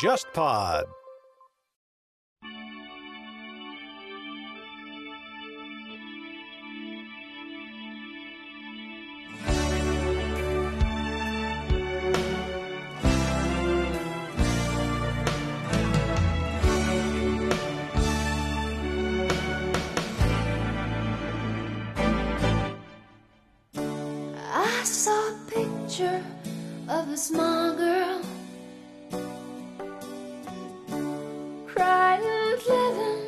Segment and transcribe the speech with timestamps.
[0.00, 0.99] JustPod。
[27.20, 28.18] Small girl
[31.66, 32.22] crying,
[32.66, 33.18] living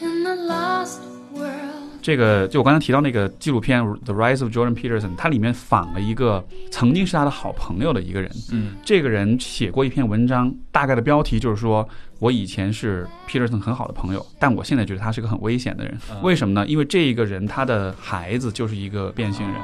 [0.00, 0.98] in the lost
[1.32, 2.00] world.
[2.02, 8.28] 这个就我刚才提到那个纪录片《The Rise of Jordan Peterson》，它里面仿了一个曾经是他的好朋友的一个人。
[8.50, 15.96] 嗯，这个人写过一篇文章，大概的标题就是说我以前是 Peterson 很好的朋友，但我现在觉得他是个很危险的人。
[16.10, 16.66] 嗯为什么呢？
[16.66, 19.60] 因为这一个人他的孩子就是一个变性人。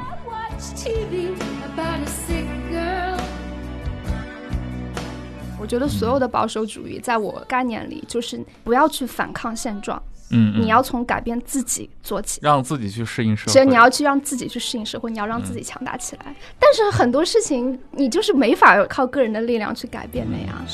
[5.68, 12.40] 觉得所有的保守主义，在我概念里，就是不要去反抗现状，嗯，嗯你要从改变自己做起。
[12.42, 13.52] 让自己去适应社会。
[13.52, 16.34] 其实你要去让自己去适应社会，你要让自己强大起来。
[16.58, 20.64] 但是很多事情你就是没法靠个人的力量去改变的呀。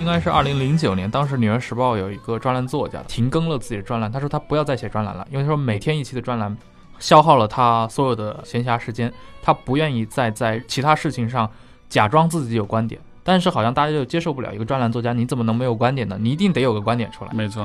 [0.00, 6.54] 应该是二零零九年，当时《纽约时报》有一个专栏作家停更了自己的专栏，他说他不要再写专栏了，因为他说每天一期的专栏
[6.98, 11.50] 消耗了他所有的闲暇时间，他不愿意再在其他事情上
[11.88, 13.00] 假装自己有观点。
[13.22, 16.18] 但是好像大家就接受不了一个专栏作家，你怎么能没有观点呢？
[16.20, 17.30] 你一定得有个观点出来。
[17.32, 17.62] 没错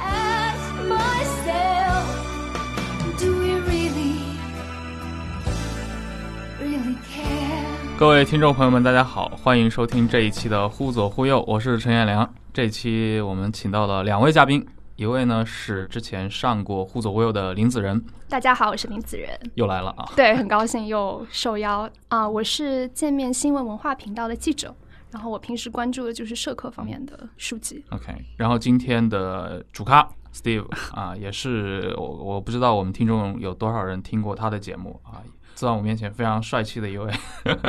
[0.00, 2.06] ，ask myself,
[3.18, 4.36] do we really,
[6.58, 7.98] really care?
[7.98, 12.26] 各位听众朋友们，大家好，欢迎收听这一期的《忽左忽右》，我是陈彦良。
[12.54, 14.66] 这期我们请到了两位嘉宾，
[15.02, 20.08] 一位呢是之前上过《忽左忽右》的林子仁，大家好，我是林子仁，又来了啊。
[20.14, 24.72] 对，很高兴又受邀啊、我是界面新闻文化频道的记者，
[25.10, 27.84] 然后我平时关注的就是社科方面的书籍。
[27.90, 35.18] OK，然后今天的主咖 Steve 啊，也是我我不知道我们听众有多少人听过他的节目啊，
[35.56, 37.12] 坐在我面前非常帅气的一位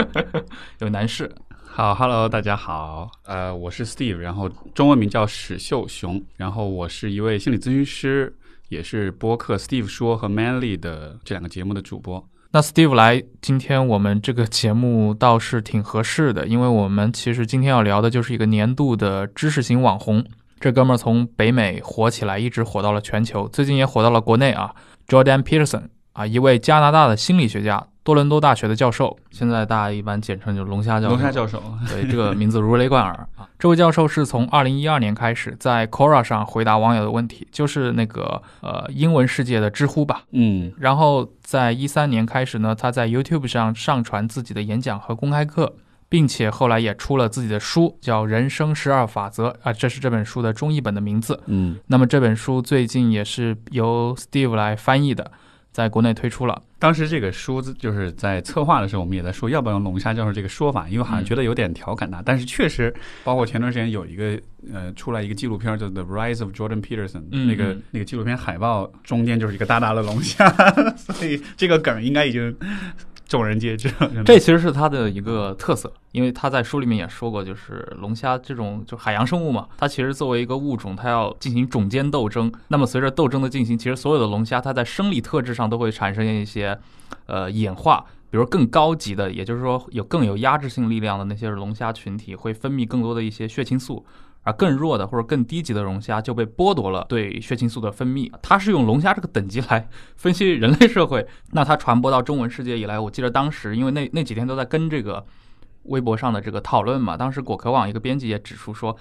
[0.78, 1.34] 有男士。
[1.76, 8.32] 好，Hello，大家好，呃，我是 Steve，然后中文名叫史秀雄，然后我是一位心理咨询师，
[8.70, 12.24] 也是播客 Steve 说和 Manly 的这两个节目的主播。
[12.52, 20.24] 那 Steve 来，今天我们这个节目倒是挺合适的，因为我们其实今天要聊的就是一个年度的知识型网红。
[20.60, 24.72] 这哥们儿从北美火起来，一直火到了全球，最近也火到了国内啊。
[25.08, 31.14] Jordan Peterson 啊，一位加拿大的心理学家，多伦多大学的教授，现在大家一般简称就是龙虾教授。
[31.14, 33.48] 龙虾教授，对，这个名字如雷贯耳啊。
[33.58, 40.24] 这位教授是从二零一二年开始在 Quora 上回答网友的问题，就是那个呃英文世界的知乎吧。
[40.32, 45.74] 嗯然后在一三年开始呢，他在 YouTube 上上传自己的演讲和公开课，
[46.10, 51.42] 并且后来也出了自己的书，叫《人生十二法则》啊，这是这本书的中译本的名字。
[51.46, 55.32] 嗯，那么这本书最近也是由 Steve 来翻译的，
[55.72, 56.62] 在国内推出了。
[56.84, 64.38] 当时这个书就是在策划的时候，我们也在说要不要用龙虾教授这个说法，因为好像觉得有点调侃他，但是确实，包括前段时间有一个
[64.70, 67.82] 呃出来一个纪录片叫《The Rise of Jordan Peterson》，嗯那个嗯。
[67.92, 70.50] 那个纪录片海报中间就是一个大大的龙虾，
[70.98, 72.54] 所以这个梗应该已经
[73.34, 73.92] 众人皆知。
[74.24, 82.52] 这其实是它的一个特色，因为他在书里面也说过，就是龙虾这种就海洋生物嘛，它其实作为一个物种，它要进行种间斗争。
[82.68, 86.78] 那么随着斗争的进行，其实所有的龙虾它在生理特质上都会产生一些
[87.26, 88.06] 呃演化。
[88.30, 94.06] 比如更高级的，也就是说有更有压制性力量的那些龙虾群体，会分泌更多的一些血清素，
[94.44, 98.32] 而更弱的或者更低级的龙虾就被剥夺了对血清素的分泌。
[98.42, 101.26] 它是用龙虾这个等级来分析人类社会。
[101.52, 105.26] 那它传播到中文世界以来，我记得当时因为那那几天都在跟这个
[105.84, 108.96] 微博上的这个讨论嘛，当时果壳网一个编辑也指出说。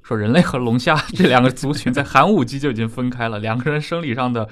[0.00, 4.48] 说人类和龙虾 这两个族群在寒武纪就已经分开了，两个人生理上的、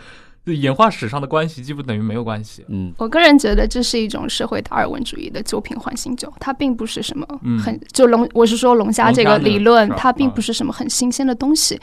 [0.54, 2.64] 演化史上的关系几乎等于没有关系。
[2.68, 11.80] 嗯我个人觉得这是一种社会达尔文主义的旧瓶换新酒，它并不是什么嗯很、就龙，我是说龙虾这个理论它并不是什么很新鲜的东西。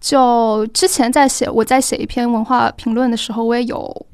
[0.00, 4.06] 就之前在写我在写一篇文化评论的时候，我也有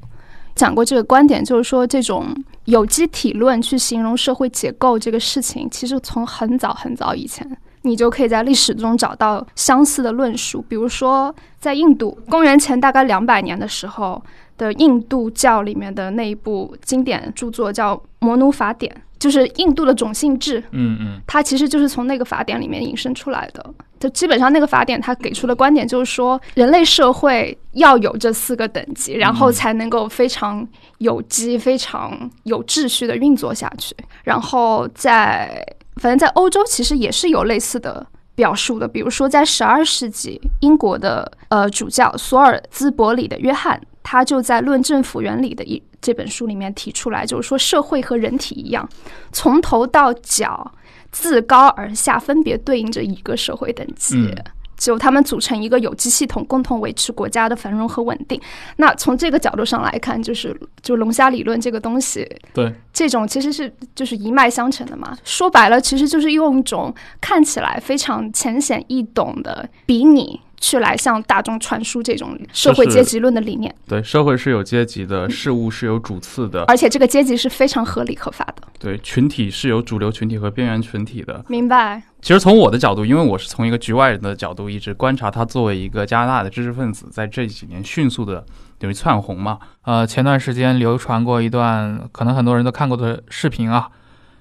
[0.55, 2.35] 讲过这个观点，就是说这种
[2.65, 7.57] 有机体论去形容社会结构这个事情，其实从很早很早以前。
[7.83, 14.21] 你就可以在历史中找到相似的论述，比如说在印度，公元前大概两百年的时候
[14.57, 23.73] 的印度教里面的那一部经典著作叫《摩奴法典》，就是印度的种姓制，嗯嗯，它其实就是从那个法典里面引申出来的。
[23.99, 33.95] 就基本上那个法典它给出的观点就是说，人类社会要有这四个等级，然后才能够非常有机、非常有秩序的运作下去。
[34.25, 35.65] 然后在
[35.97, 38.05] 反正在欧洲其实也是有类似的
[38.35, 48.87] 表述的，比如说在十二世纪，英国的呃主教索尔兹伯里的约翰，他就在《论政府原理》的一这本书里面提出来，就是说社会和人体一样，
[49.31, 50.71] 从头到脚。
[51.11, 54.33] 自高而下，分别对应着一个社会等级，
[54.75, 58.41] 就他们组成一个有机系统，共同维持国家的繁荣和稳定。
[58.77, 65.17] 那从这个角度上来看，就是就龙虾理论这个东西，对这种其实是就是一脉相承的嘛。
[65.25, 70.39] 说白了，其实就是用一种看起来非常浅显易懂的比拟。
[70.63, 73.75] 去来向大众传输这种社会阶级论的理念。
[73.85, 78.63] 对，社会是有阶级的，事物是有主次的，而且这个阶级是非常合理合法的。
[78.79, 81.43] 对，群体是有主流群体和边缘群体的。
[81.49, 82.01] 明白。
[82.21, 88.45] 其实从我的角度，因为我是从一个局外人的角度一直观察他作为一个加拿大的知识分子，在这几年迅速的
[88.83, 89.59] 等于窜红嘛。
[89.83, 93.89] 呃，前段时间流传过一段可能很多人都看过的视频啊。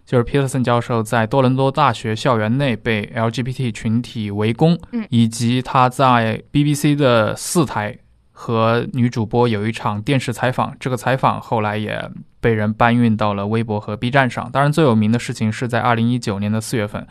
[0.05, 7.97] 就是 Peterson 教授在多伦多大学校园内被 LGBT 群体围攻，嗯，以及他在 BBC 的四台
[8.33, 12.11] 和女主播有一场电视采访，这个采访后来也
[12.41, 14.51] 被人搬运到了微博和 B 站上。
[14.51, 17.07] 当然，最有名的事情是在2019年的四月份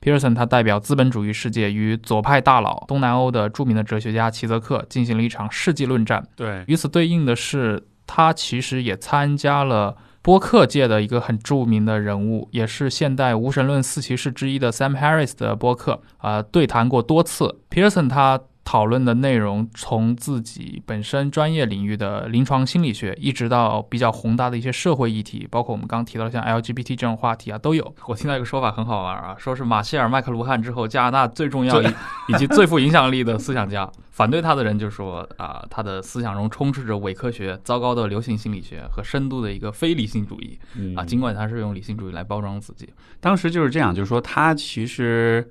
[0.00, 6.26] ，Peterson 他代表资本主义世界与左派大佬东南欧的著名的哲学家齐泽克进行了一场世纪论战。
[6.34, 9.96] 对，与此对应的是，他其实也参加了。
[10.22, 17.60] 播客界的一个很著名的人物，也是现代无神论四骑士之一的 Sam Harris 的播客，啊，对谈过多次。
[17.70, 27.94] Pearson 他讨论的内容，从自己本身专业领域的临床心理学，一直到比较宏大的一些社会议题，包括我们刚提到像 LGBT 这种话题啊，都有。
[28.08, 33.88] 我听到一个说法很好玩啊，说是马歇尔·麦克卢汉之后，加拿大最重要以及最富影响力的思想家。
[34.10, 40.58] 反对他的人就说啊，他的思想中充斥着伪科学、糟糕的流行心理学和深度的一个非理性主义
[40.96, 41.04] 啊。
[41.04, 42.88] 尽管他是用理性主义来包装自己，
[43.20, 45.48] 当时就是这样，就是说他其实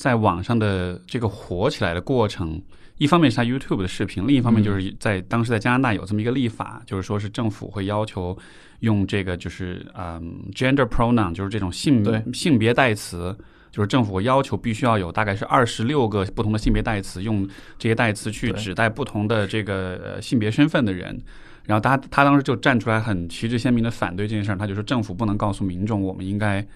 [0.00, 2.58] 在网上的这个火起来的过程，
[2.96, 8.34] 一方面是他 YouTube 的视频，另一方面就是在当时在加拿大有这么一个立法，就是说是政府会要求
[8.78, 12.02] 用这个就是嗯 gender pronoun，就是这种性
[12.32, 13.36] 性别代词。
[13.70, 17.46] 就是政府要求必须要有大概是二十六个不同的性别代词，用
[17.78, 21.20] 这些代词去指代不同的这个性别身份的人。
[21.66, 26.66] 然后他他当时就站出来很旗帜鲜明的反对这件事儿，他就说政府不能告诉民众我们应该。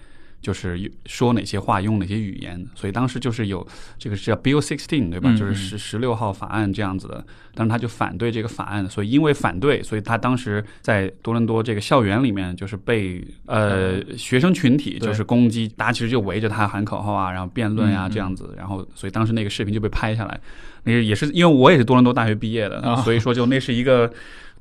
[0.45, 5.35] 就是说哪些话用哪些语言，所以当时就是有这个是叫 Bill Sixteen 对吧？
[5.35, 7.25] 就是十十六号法案这样子的，
[7.55, 20.39] 但是他就反对这个法案，所以因为反对，所以他当时在多伦多这个校园里面就是被呃学生群体就是攻击，大家其实就围着他喊口号啊，然后辩论啊这样子，然后所以当时那个视频就被拍下来，
[20.83, 24.13] 那个也是因为我也是多伦多大学毕业的，所以说就那是一个。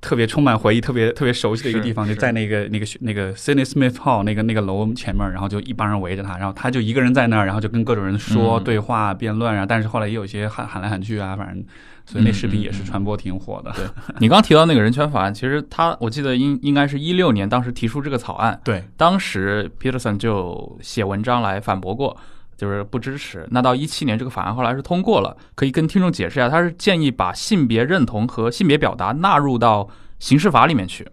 [0.05, 9.65] 特别充满回忆、特别特别熟悉的一个地方，就在那个那个那个 Sidney Smith Hall 那个那个楼前面，然后就一帮人围着他，然后他就一个人在那儿，然后就跟各种人说对话、辩论啊。
[9.65, 11.65] 但是后来也有一些喊喊来喊去啊，反正
[12.05, 13.73] 所以那视频也是传播挺火的。
[13.73, 13.87] 对
[14.21, 22.15] 你刚提到那个人权法案，其实他我记得应应该是一六年当时提出这个草案，对，当时 Peterson 就写文章来反驳过。
[22.57, 23.47] 就是不支持。
[23.51, 25.37] 那到一七年，这个法案后来是通过了。
[25.55, 31.07] 可以跟听众解释一下，他是建议把性别认同和性别表达纳入到刑事法里面去。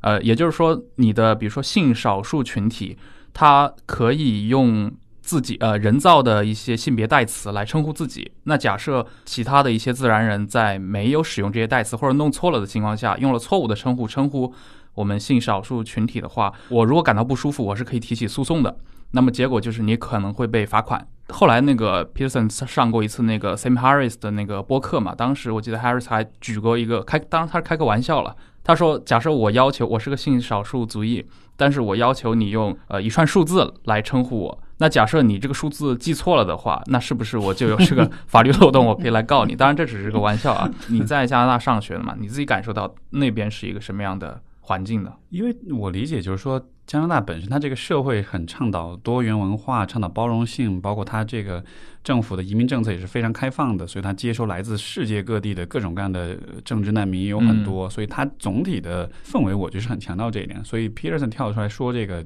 [0.00, 2.96] 呃，也就是说，你的比如说性少数群体，
[3.34, 4.90] 他可以用
[5.20, 8.30] 自己呃人造的一些性别代词来称呼自己。
[8.44, 14.54] 那假设其他的一些自然人在没有使用这些代词或者弄错了的情况下，用了错误的称呼称呼
[14.94, 18.78] 我们性少数群体的话，我如果感到不舒服，我是可以提起诉讼的。
[19.12, 21.06] 那么结果就是你可能会被罚款。
[21.30, 28.34] 后来那个 Peterson 上过一次那个 Sam Harris 的那个播客嘛，当时我记得 Harris 还举过一个开，当然他是开个玩笑了。
[28.64, 31.24] 他说：“假设我要求我是个性少数族裔，
[31.56, 39.56] 但是我要求你用呃一串数字来称呼我，那假设你这个数字记错了的话，那是不是我就有这个法律漏洞，我可以来告你？
[39.56, 40.68] 当然这只是个玩笑啊。
[40.88, 44.38] 你在加拿大上学的嘛，你自己感受到那边是一个什么样的
[44.68, 45.12] 环境的？
[45.30, 51.62] 因为我理解就是说。”加拿大本身，它这个社会很倡导多元文化，倡导包容性，包括它这个
[52.02, 56.34] 政府的移民政策也是非常开放的，所以它接收来自世界各地的各种各样的
[56.64, 60.64] 政治难民也有很多，所以它总体的氛围，我就是很强调这一点。
[60.64, 62.24] 所以 Peterson 跳出来说这个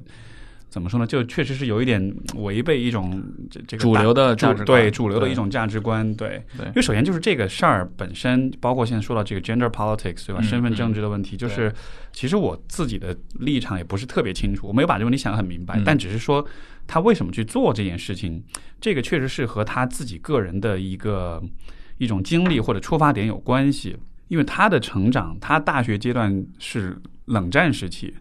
[0.73, 1.05] 怎么说呢？
[1.05, 2.01] 就确实是有一点
[2.33, 6.43] 违背一种这这个主流的主价值观对主流的一种价值观，对。
[6.57, 10.41] 对因为首先就是这个事儿本身，包括现在说到这个 gender politics 对吧？
[10.41, 11.71] 嗯身份政治的问题，就是
[12.11, 16.43] 其实我自己的立场也不是特别清楚，我没有把这个问题想得很明白，嗯但只是说
[16.87, 18.43] 他为什么去做这件事情，
[18.81, 21.39] 这个确实是和他自己个人的一个
[21.99, 23.95] 一种经历或者出发点有关系。
[24.29, 28.11] 因为他的成长，他大学阶段是冷战时期，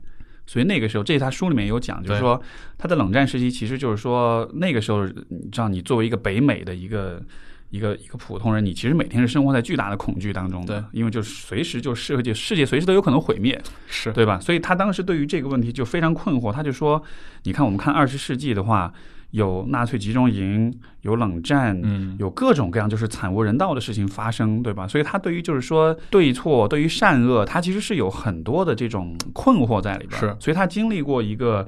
[0.46, 2.40] 所以那个时候，这他书里面有讲，就是说
[2.76, 7.22] 他的冷战时期，其实就是说那个时候，你知道，你作为一个北美的一个
[7.70, 14.38] 一个一个普通人，你其实每天是生活在巨大的恐惧当中的，对因为就是随时就世界世界随时都有可能毁灭，是对吧？
[14.40, 17.02] 所以他当时对于这个问题就非常困惑，他就说，
[17.44, 18.92] 你看我们看二十世纪的话，
[19.32, 24.86] 有纳粹集中营，有冷战，嗯有各种各样就是惨无人道的事情发生，对吧？
[24.86, 30.20] 所以他对于就是说对错、对于善恶，他其实是有很多的这种困惑在里边。
[30.20, 31.66] 是所以他经历过一个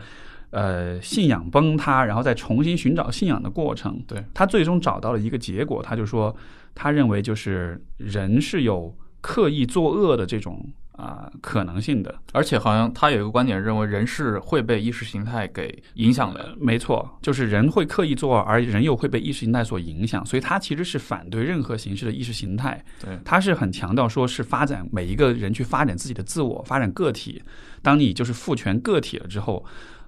[0.50, 3.98] 呃信仰崩塌，然后再重新寻找信仰的过程。
[4.06, 6.34] 对他最终找到了一个结果，他就说，
[6.74, 10.64] 他认为就是人是有刻意作恶的这种
[10.96, 12.14] 啊、可能性的。
[12.32, 16.54] 而且好像他有一个观点，认为人是会被意识形态给影响的。
[16.58, 22.82] 没错，就是人会刻意作恶，而人又会被意识形态所影响，所以他其实是反对任何形式的意识形态。
[23.02, 27.42] 对，他是很强调说是发展每一个人去发展自己的自我，发展个体。
[27.82, 29.64] 当你就是赋权个体了之后，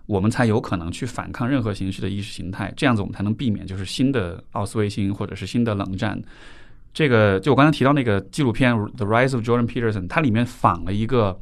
[0.07, 6.21] 我们才有可能去反抗任何形式的意识形态，这样子我们才能避免就是新的奥斯维辛或者是新的冷战。
[6.97, 11.39] 这个就我刚才提到那个纪录片《The Rise of Jordan Peterson》，它里面仿了一个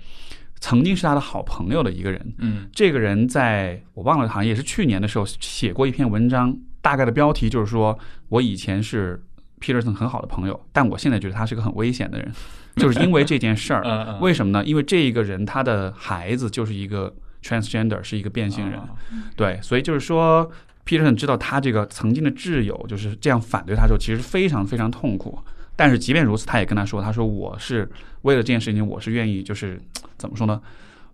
[0.59, 2.69] 曾经是他的好朋友的一个人，嗯。
[2.73, 7.97] 这个人在我忘了，好像也是去年的时候写过一篇文章，大概的标题就是说
[8.31, 9.23] 我以前是
[9.61, 12.33] Peterson 很好的朋友，但我现在觉得他是个很危险的人，
[12.75, 14.19] 就是因为这件事儿。
[14.21, 14.65] 为什么呢？
[14.65, 18.89] 因为这一个人他的孩子就是一个 transgender，是一个变性人，啊
[19.37, 20.51] 对，所以就是说
[20.87, 25.39] Peterson 知道他这个曾经的挚友就是这样反对他的时候，其实非常非常痛苦。
[25.77, 27.91] 但是即便如此，他也跟他说：“他说我是
[28.23, 29.81] 为了这件事情，我是愿意，就是
[30.17, 30.61] 怎么说呢？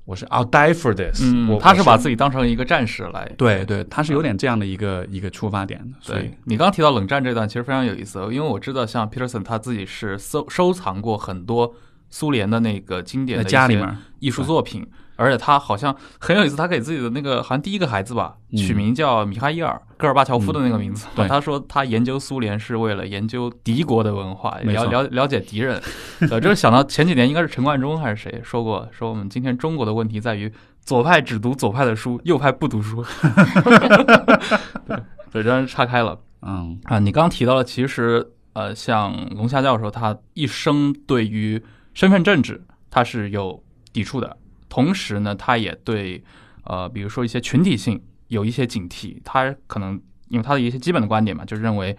[0.05, 1.23] 我是 I'll die for this。
[1.49, 3.31] 我嗯，他是把自己当成一个战士来。
[3.39, 5.97] 对对，他是有点这样的一个一个出发点的。
[6.01, 11.73] 所以对你刚刚提到冷战这段，其实非常有意思，因为我知道像 Peterson 他自己是收收藏过很多
[12.11, 14.87] 苏联的那个经典的家里面，艺术作品，
[15.21, 21.07] 而且他好像很有意思，他给自己的那个好像第一个孩子吧，嗯取名叫米哈伊尔·戈尔巴乔夫的那个名字。
[21.15, 25.81] 对他说他研究苏联是为了研究敌国的文化，了了了解敌人。
[26.31, 30.51] 呃，就是想到前几年应该是陈冠中还是谁说过，说我们今天中国的问题在于
[30.83, 33.05] 左派只读左派的书，右派不读书。
[34.89, 34.97] 对，
[35.31, 36.19] 对，这样岔开了。
[36.43, 41.63] 嗯啊，你刚刚提到了，其实呃，像龙虾教授，他一生对于
[41.93, 43.63] 身份政治他是有
[43.93, 44.37] 抵触的，
[44.71, 46.25] 同时呢，他也对
[46.65, 49.19] 呃，比如说一些群体性有一些警惕。
[49.23, 51.95] 他可能因为他的一些基本的观点嘛，就是认为，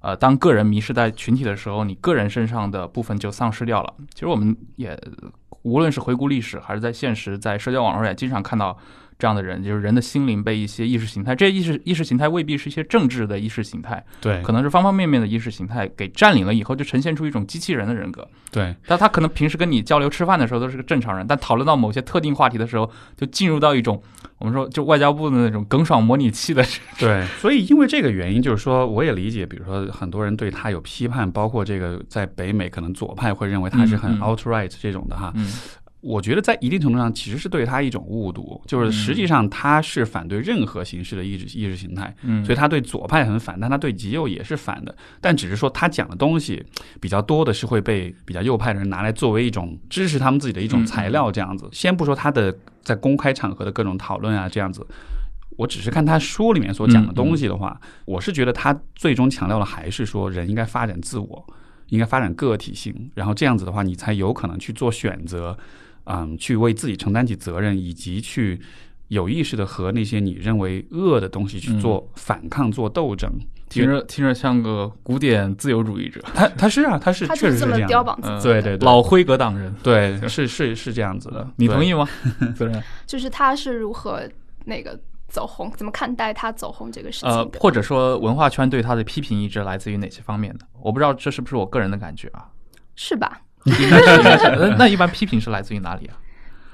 [0.00, 3.94] 呃，当个人迷失在群体的时候，你个人身上的部分就丧失掉了。
[4.12, 4.94] 其实我们也
[5.62, 8.76] 无论是回顾历史，还是在现实，在社交网络也经常看到。
[9.18, 18.26] 这样的人，就是人的心灵被一些意识形态，这些意识意识形态未必是一些政治的意识形态，对可能是方方面面的意识形态给占领了以后，就呈现出一种机器人的人格。
[18.52, 24.02] 对但他可能平时跟你交流吃饭的时候都是个正常人，但讨论到某些特定话题的时候，就进入到一种
[24.38, 26.64] 我们说就外交部的那种耿爽模拟器的。
[26.98, 35.32] 对，所以因为这个原因，就是说我也理解，比如说很多人对他有批判，包括这个在北美可能左派会认为他是很嗯嗯 alt right 这种的哈。
[35.34, 35.50] 嗯
[36.06, 44.96] 我觉得在一定程度上其实是对他一种误读，就是实际上他是反对任何形式的意识意识形态，嗯，所以他对左派很反，但他对极右也是反的。
[45.20, 46.64] 但只是说他讲的东西
[47.00, 51.68] 比较多的是会被比较右派的人拿来作为一种支持他们自己的一种材料，这样子。
[51.72, 54.86] 先不说他的在公开场合的各种讨论啊，这样子。
[55.58, 61.46] 我只是看他书里面所讲的东西的话，我是觉得他最终强调的还是说人应该发展自我，
[61.88, 65.56] 应该发展个体性，然后这样子的话，你才有可能去做选择，
[66.06, 68.60] 嗯，去为自己承担起责任，以及去
[69.08, 73.30] 有意识的和那些你认为恶的东西去做反抗、做斗争。
[73.68, 77.88] 听着听着像个古典自由主义者，他他是啊，他是他就是这么确实是这样。
[77.88, 81.92] 标榜自己嗯对对对，老辉格党人， 对是是是这样子的，你同意？
[81.92, 82.08] 吗？
[82.54, 84.22] 自然就是他是如何
[84.66, 84.96] 那个
[85.26, 90.64] 走红，怎么看待他走红这个事情呃，或者说文化圈对他的批评一直来自于哪些方面的？
[90.80, 92.46] 我不知道这是不是我个人的感觉啊。
[92.94, 93.40] 是吧？
[94.78, 96.16] 那一般 批评是来自于哪里啊？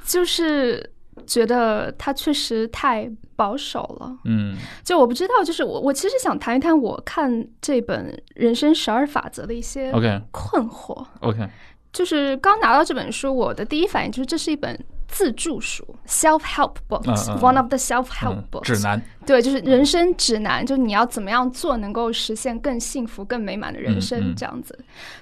[0.05, 0.91] 就是
[1.27, 4.17] 觉得他确实太保守了。
[4.25, 11.07] 嗯就我不知道，就是我我其实想谈一谈我看这本《人生十二法则》的一些，OK 困惑。
[11.21, 11.49] OK，
[11.93, 14.79] 就是刚拿到这本书，我的第一反应就是这是一本
[15.12, 17.59] 自助书 （self help 嗯 books），one 嗯。
[17.59, 24.76] of the self help 嗯 books，指南，对，就是人生指南，就你要怎么样做能够实现更幸福、更美满的人嗯生嗯这样子。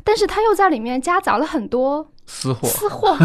[0.04, 3.16] 但是他又在里面夹杂了很多私货，私货，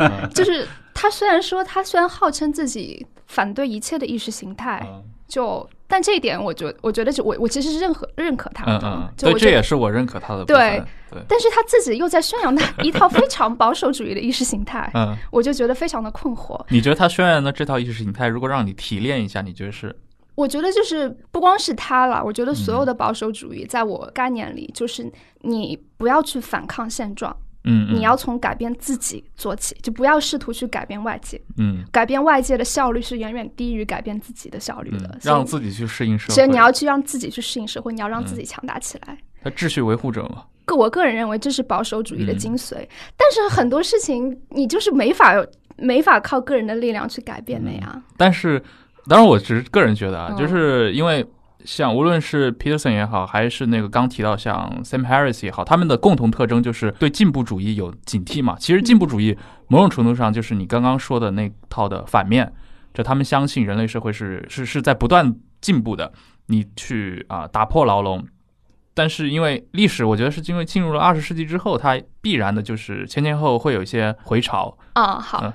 [0.00, 16.60] 嗯 就是他虽然说他虽然号称自己反对一切的意识形态， 嗯就但这一点我觉我觉得就我我其实是认可认可他嗯的，嗯，对，这就我觉得也是我认可他的部对分，对，但是他自己又在宣扬他一套非常保守主义的意识形态，嗯，我就觉得非常的困惑。
[16.70, 19.94] 你觉得他宣扬的这套意识形态，如果让你提炼一下，你觉得是？
[20.34, 27.34] 我觉得就是不光是他了，我觉得所有嗯的保守主义，在我概念里，就是你不要去反抗现状，
[27.66, 27.96] 嗯，嗯。
[27.96, 31.40] 你要从改变自己做起，就不要试图去改变外界。
[31.58, 31.84] 嗯。
[31.92, 35.06] 改变外界的效率是远远低于改变自己的效率的。
[35.12, 39.18] 嗯，，让自己去适应社会，所以你要去让自己去适应社会，你要让自己强大起来。
[39.42, 42.74] 他秩序维护者嘛，个我个人认为这是保守主义的嗯精髓，
[43.16, 45.34] 但是很多事情你就是没法
[45.76, 48.02] 没法靠个人的力量去改变的呀。
[48.16, 48.60] 但是，
[49.06, 50.36] 当然，我只是个人觉得啊，嗯。
[50.36, 51.24] 就是因为
[51.64, 58.56] 像无论是 Peterson 也好，还是那个刚提到像 Sam Harris 也好，他们的共同特征就是对进步主义有警惕嘛。
[58.58, 59.36] 其实进步主义
[59.68, 62.52] 某种程度上就是你刚刚说的那套的反面，
[62.94, 66.12] 就他们相信人类社会是是是在不断进步的，
[66.46, 68.24] 你去啊、打破牢笼。
[68.94, 74.74] 但是因为历史，我觉得是因为进入了二十世纪之后，它必然的就是前前后后会有一些回潮。
[74.94, 75.52] 啊、好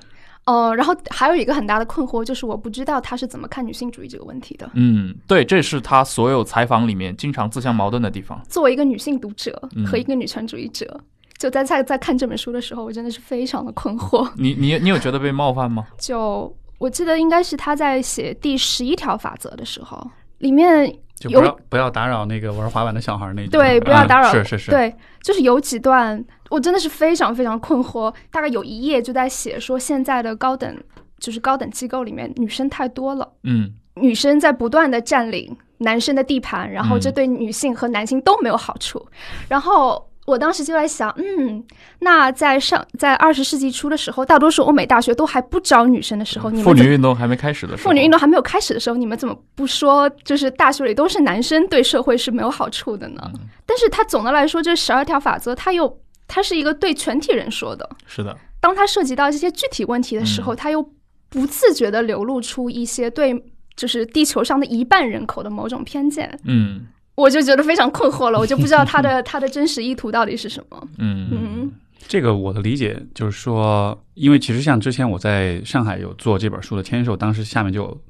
[0.52, 0.68] 嗯。
[0.70, 4.70] 哦，然后还有一个很大的困惑，就是我不知道他是怎么看女性主义这个问题的。
[4.74, 8.42] 嗯，对，这是他所有采访里面经常自相矛盾的地方。
[8.50, 11.00] 作为一个女性读者嗯和一个女权主义者，
[11.38, 14.30] 就在在在看这本书的时候，我真的是非常的困惑。
[14.38, 15.88] 你你你有觉得被冒犯吗？
[15.98, 20.06] 就我记得应该是他在写第十一条法则的时候，
[20.42, 20.86] 里面
[21.24, 30.78] 有就不要不要打扰那个玩滑板的小孩那种对不要打扰，啊是是是，对，就是有几段我真的是非常非常困惑，大概有一页就在写说现在的高等
[31.20, 33.74] 就是高等机构里面女生太多了，嗯。
[33.96, 37.14] 女生在不断的占领男生的地盘，然后这嗯。
[37.14, 39.06] 对女性和男性都没有好处。
[39.50, 41.64] 然后我当时就在想，嗯，
[42.00, 53.22] 那在上在二十世纪初的时候，大多数欧美大学都还不招女生的时候，你们妇女运动还没开始的时候，妇女运动还没有开始的时候，你们怎么不说就是大学里都是男生对社会是没有好处的呢？
[53.34, 57.90] 嗯但是它总的来说，这十二条法则，它又它是一个对全体人说的。
[58.06, 60.82] 是的，当它涉及到这些具体问题的时候，嗯它又
[61.30, 63.34] 不自觉地流露出一些对
[63.78, 70.88] 就是地球上的一半人口的某种偏见，嗯我就觉得非常困惑了，我就不知道他的 他的真实意图到底是什么。
[70.98, 71.72] 嗯嗯
[72.08, 78.02] 这个我的理解就是说，因为其实像之前我在上海有做这本书的签售，当时下面就有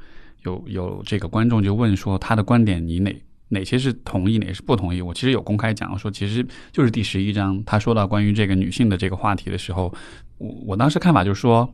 [0.43, 5.01] 有有这个观众就问说，他的观点你哪哪些是同意，哪些是不同意？
[5.01, 9.93] 我其实有公开讲说，其实就是第十一章，他说到关于这个女性的这个话题的时候，
[10.37, 11.71] 我我当时看法就是说，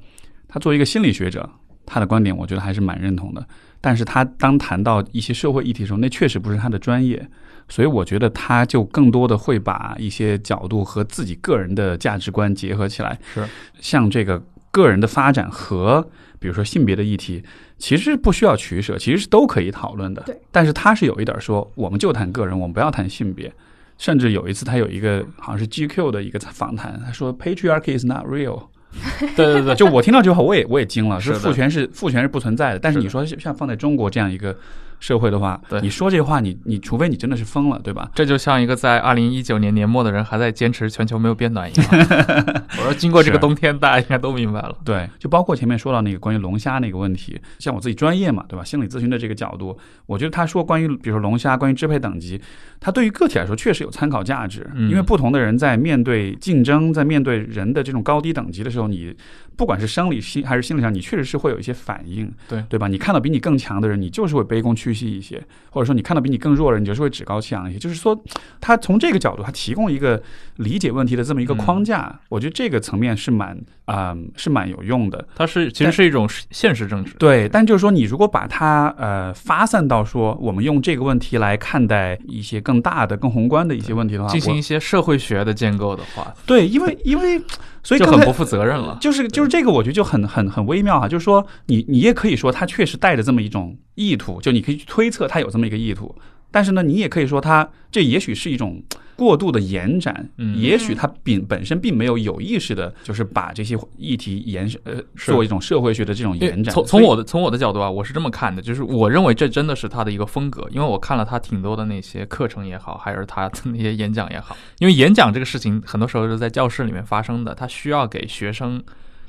[0.48, 1.48] 他作为一个心理学者，
[1.86, 3.48] 他的观点我觉得还是蛮认同的。
[3.80, 7.28] 但是他当谈到一些社会议题的时候，那确实不是他的专业，
[7.70, 13.20] 所以我觉得他就更多的会把一些角度和自己个人的价值观结合起来。
[13.34, 13.44] 是，
[13.80, 16.08] 像这个个人的发展和
[16.40, 17.44] 比如说性别的议题，
[17.78, 20.22] 其实不需要取舍，其实是都可以讨论的。
[20.24, 23.52] 对，但是他是有一点说，我们就谈个人，我们不要谈性别。
[23.98, 28.68] 甚至有一次，他有一个好像是 GQ 的一个访谈，他说 “Patriarchy is not real”。
[29.36, 32.80] 对对对，就我听到这句话，我也我也惊了，是父权是父权是不存在的。
[32.80, 34.56] 但是你说像放在中国这样一个
[35.00, 38.10] 社会的话对，你说这话，你你除非你真的是疯了，对吧？
[38.16, 41.88] 这就像一个在二零一九年年末的人还在坚持全球没有变暖一样。
[42.78, 44.76] 我说经过这个冬天，大家应该都明白了。
[44.84, 48.64] 对，就包括前面说到那个关于龙虾那个问题，像我自己专业嘛，对吧？
[48.64, 52.42] 心理咨询的这个角度，我觉得他说关于比如说龙虾，关于支配等级，
[52.80, 59.16] 它对于个体来说确实有参考价值，嗯因为不同的人在面对竞争，在面对人的这种高低等级的时候，你
[59.56, 62.88] 不管是生理心还是心理上，你确实是会有一些反应，对对吧？
[62.88, 67.80] 你看到比你更强的人，你就是会卑躬屈膝一些，或者说你看到比你更弱的人，你就是会趾高气扬一些。
[67.80, 68.18] 就是说，
[68.60, 70.22] 他从这个角度，他提供一个
[70.58, 75.26] 理解问题的这么一个框架，我觉得这个层面是蛮啊、是蛮有用的。
[75.36, 77.14] 它是其实是一种现实政治。
[77.18, 87.42] 对，但就是说，你如果把它呃发散到说，我们用这个问题来看待一些更大的、更宏观的一些问题的话，进行一些社会学的建构的话，对，因为因为
[87.88, 88.98] 所以就很不负责任了。
[89.00, 91.08] 就是就是这个，我觉得就很很很微妙哈。
[91.08, 96.14] 就是说，你你也可以说他确实带着这么一种意图，就你可以去推测他有这么一个意图。
[96.52, 98.82] 但是呢，你也可以说他这也许是一种
[99.16, 106.74] 过度的延展，嗯也许他并本身并没有有意识的，就是把这些议题延伸呃是做一种社会学的这种延展。
[106.74, 118.82] 从从我的从我的角度啊，我是这么看的，就是我认为这真的是他的一个风格，因为我看了他挺多的那些课程也好，还是他的那些演讲也好，因为演讲这个事情很多时候是在教室里面发生的，他需要给学生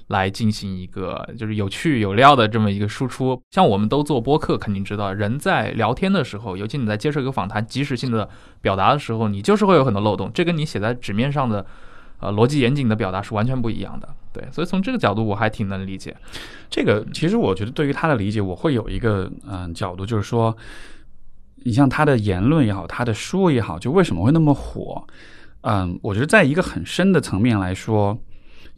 [0.09, 3.41] 来进行一个就是有趣有料的这么一个输出。
[3.51, 8.29] 像我们都做播客，肯定知道，人在聊天的时候，尤其你在接受一个访谈、及时性的
[8.61, 10.31] 表达的时候，你就是会有很多漏洞。
[10.33, 11.65] 这跟你写在纸面上的，
[12.21, 14.09] 呃，逻辑严谨的表达是完全不一样的。
[14.33, 16.17] 对，所以从这个角度，我还挺能理解。
[16.71, 20.57] 这个其实我觉得对于他的理解，我会有一个嗯角度，就是说，
[21.65, 25.07] 你像他的言论也好，他的书也好，就为什么会那么火？
[25.63, 28.17] 嗯，我觉得在一个很深的层面来说。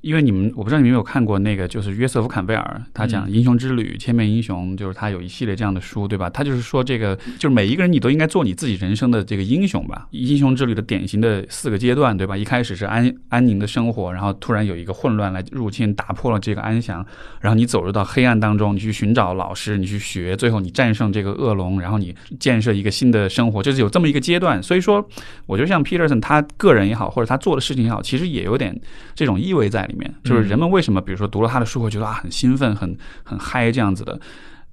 [0.01, 6.31] 因为你们，我不知道你们有没有看过那个，就是约瑟夫·坎贝尔，他讲《英雄之旅》《千面英雄》，就是他有一系列这样的书，对吧？
[6.31, 10.09] 他就是说，这个就是每一个人，你都应该做你自己人生的这个英雄吧。
[10.13, 12.35] 英雄之旅的典型的四个阶段，对吧？
[12.35, 17.05] 一开始是安安宁的生活，然后突然有一个混乱来入侵，打破了这个安详，
[17.41, 24.63] 然后你走入到黑暗当中，你去寻找老师，你去学，最后你战胜这个恶龙，然后你建设一个新的生活，就是有这么一个阶段。
[24.63, 25.07] 所以说，
[25.45, 28.75] 我觉得像 Peterson 他个人也好，或者他做的事情也好，其实也有点
[29.15, 29.90] 这种意味在。
[29.91, 34.19] 里面就是人们为什么，比如说读了他的书会觉得啊很兴奋、很很嗨这样子的，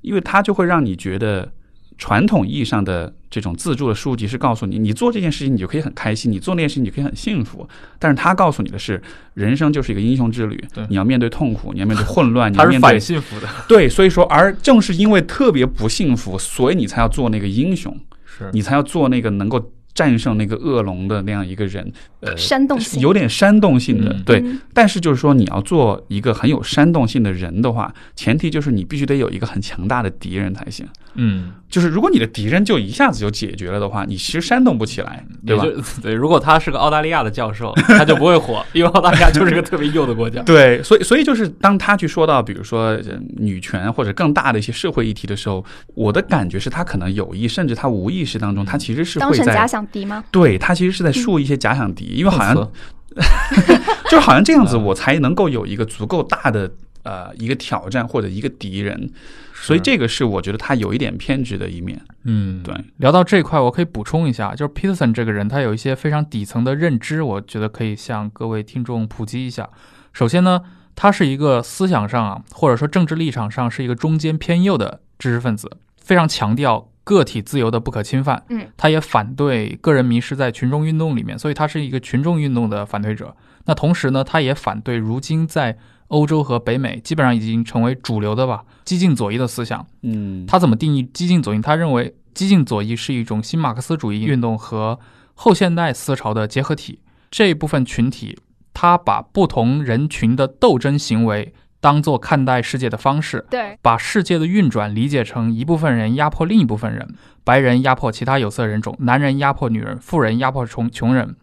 [0.01, 1.51] 因为他就会让你觉得
[1.97, 7.67] 传统意义上的这种自助的书籍是告诉你，你做这件事情你就可以很开心，你做那件事情你就可以很幸福。
[7.97, 9.01] 但是他告诉你的是，
[9.34, 13.47] 人生就是一个英雄之旅，你要面对痛苦，你要面对混乱， 你要面对反幸福的。
[13.67, 19.71] 对，所以说，而正是因为特别不幸福，所以你才要做那个英雄，是你才要做那个能够。
[19.97, 24.45] 战胜那个恶龙的那样一个人，呃，煽动性有点煽动性的，嗯对。
[24.71, 30.86] 但是就是说，你要做一个很有煽动性的人的话，前提就是你必须得有一个很强大的敌人才行。
[31.15, 35.65] 嗯，就是如果你的敌人就一下子就解决了的话，你其实煽动不起来，对吧？
[35.99, 40.43] 对，如果他是个澳大利亚的教授， 他就不会火，因为澳大利亚就是个特别右的国家。
[40.43, 50.23] 对，所以所以就是当他去说到，比如说呃女权或者更大的一些社会议题的时候，我的感觉是他可能有意，甚至他无意识当中，他其实是会当成假在想敌吗？
[50.32, 52.56] 对他其实是在树一些假想敌，因为好像
[54.10, 56.71] 就是好像这样子，嗯我才能够有一个足够大的
[57.04, 59.10] 呃一个挑战或者一个敌人，
[59.54, 62.00] 所以这个是我觉得他有一点偏执的一面。
[62.26, 69.69] 嗯，对，聊到这一块，我可以补充一下，就是 Peterson 这个人，他有一些非常底层的认知，我觉得可以向各位听众普及一下。
[70.13, 70.62] 首先呢，
[70.95, 75.71] 他是一个思想上啊，或者说政治立场上是一个中间偏右的知识分子，
[76.02, 78.43] 非常强调个体自由的不可侵犯。
[78.50, 83.34] 嗯，他也反对个人迷失在群众运动里面，所以他是一个群众运动的反对者。
[83.63, 85.78] 那同时呢，他也反对如今在
[86.10, 89.88] 欧洲和北美基本上已经成为主流的吧激进左翼的思想。
[90.02, 91.62] 嗯，他怎么定义激进左翼？
[91.62, 95.00] 他认为激进左翼是一种新马克思主义运动和
[95.34, 97.00] 后现代思潮的结合体。
[97.32, 98.38] 这一部分群体，
[98.74, 111.35] 他把不同人群的斗争行为当做看待世界的方式，对，把世界的运转理解成一部分人压迫另一部分人，白人压迫其他有色人种，男人压迫女人，富人压迫穷穷人，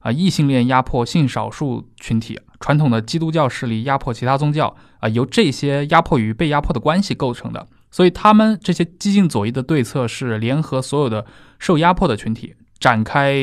[0.00, 7.68] 啊、异性恋压迫性少数群体，传统的基督教势力压迫其他宗教，啊、由这些压迫与被压迫的关系构成的。
[7.90, 11.24] 所以，他们这些激进左翼的对策是联合所有的
[11.58, 13.34] 受压迫的群体，展开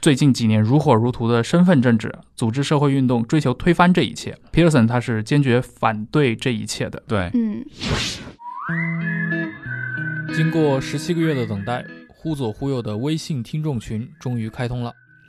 [0.00, 4.36] 最近几年如火如荼的身份政治，组织社会运动，追求推翻这一切。
[4.52, 7.02] Peterson 他是坚决反对这一切的。
[7.06, 7.64] 对，嗯，
[10.34, 14.92] 经过十七个月的等待，忽左忽右的微信听众群终于开通了。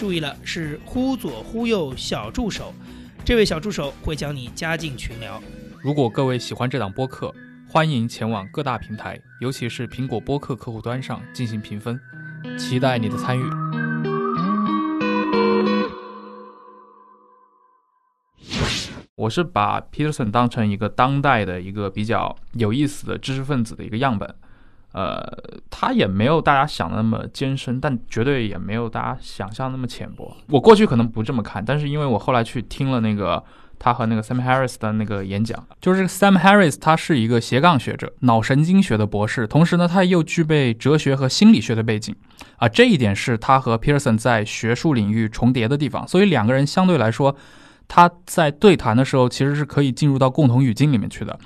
[0.00, 2.72] 注意了，是忽左忽右小助手，
[3.22, 5.38] 这位小助手会将你加进群聊。
[5.82, 7.34] 如果各位喜欢这档播客，
[7.68, 12.00] 欢迎前往各大平台，尤其是苹果播客客户端上进行评分，
[12.58, 13.42] 期待你的参与。
[19.16, 24.34] 我是把 Peterson 当成一个当代的一个比较有意思的知识分子的一个样本，
[24.92, 25.22] 呃，
[25.70, 30.36] 他也没有大家想的那么艰深，但绝对也没有大家想象那么浅薄。
[30.48, 33.42] 我过去可能不这么看，但是因为我后来去听了那个
[33.78, 42.14] 他和那个 Sam Harris 的那个演讲，就是 Sam Harris 他是一个斜杠学者，脑神经学的博士，同时呢他又具备哲学和心理学的背景，
[42.56, 47.34] 啊，这一点是他和 Pearson 在学术领域重叠的地方，所以两个人相对来说，
[47.86, 51.38] 他在对谈的时候其实是可以进入到共同语境里面去的。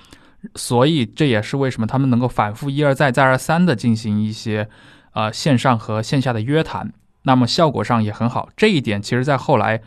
[0.54, 4.68] 所以这也是为什么他们能够反复一而再、再而三的进行一些
[5.12, 8.48] 呃线上和线下的约谈，那么效果上也很好。
[8.56, 9.80] 这一点其实在后来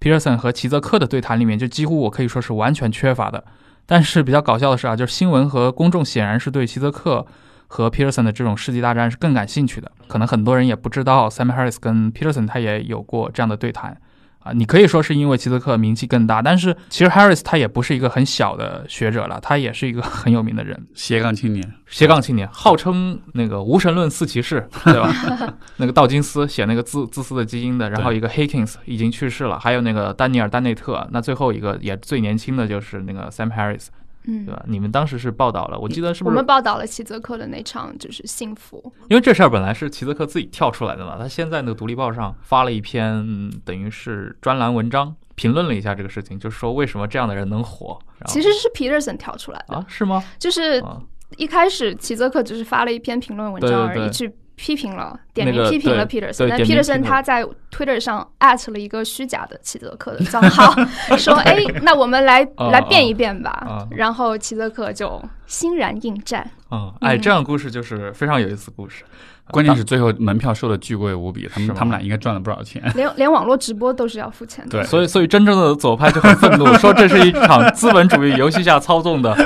[0.00, 3.44] Peterson 和齐泽克的对谈里面，就几乎我可以说是完全缺乏的。
[3.86, 7.26] 但是比较搞笑的是啊，就是新闻和公众显然是对齐泽克
[7.66, 9.90] 和 Peterson 的这种世纪大战是更感兴趣的。
[10.06, 14.00] 可能很多人也不知道，Sam Harris 跟 Peterson 他也有过这样的对谈。
[14.48, 25.12] 啊，你可以说是因为齐泽克名气更大，但是其实 Harris 他也不是一个很小的学者了，他也是一个很有名的人，斜杠青年，斜杠青年，号称那个无神论四骑士，对吧？
[25.76, 33.88] 那个道金斯写那个自自私的基因的，然后一个 Hakins 已经去世了，还有那个丹尼尔丹内特，那最后一个也最年轻的就是那个 Sam Harris。
[34.28, 34.62] 嗯对，吧？
[34.68, 36.46] 你们当时是报道了，我记得是不是我们？
[36.46, 47.98] 报道了齐泽克的那场就是幸福，因为这事儿本来是齐泽克自己跳出来的嘛，他先在那个《独立报》上发了一篇，嗯等于是专栏文章，评论了一下这个事情，就是说为什么这样的人能火。
[48.26, 50.22] 其实是 Peterson 跳出来的，啊，是吗？
[50.38, 51.00] 就是啊，
[51.36, 60.74] 一开始齐泽克只是发了一篇评论文章而已，去批评了点名批评了对 Peterson，对但点名批评 Peterson 他在 Twitter 上 at 了一个虚假的齐泽克的账号，
[61.16, 63.86] 说哎，那我们来啊来变一变吧啊。
[63.92, 66.50] 然后齐泽克就欣然应战。
[66.68, 69.04] 啊，哎，嗯这样的故事就是非常有意思的故事。
[69.50, 72.82] 关键是最后门票收的巨贵无比，他们他们俩应该赚了不少钱。
[72.94, 74.70] 连连网络直播都是要付钱的。
[74.70, 79.36] 对所以，所以真正的左派就很愤怒，说这是一场资本主义游戏下操纵的，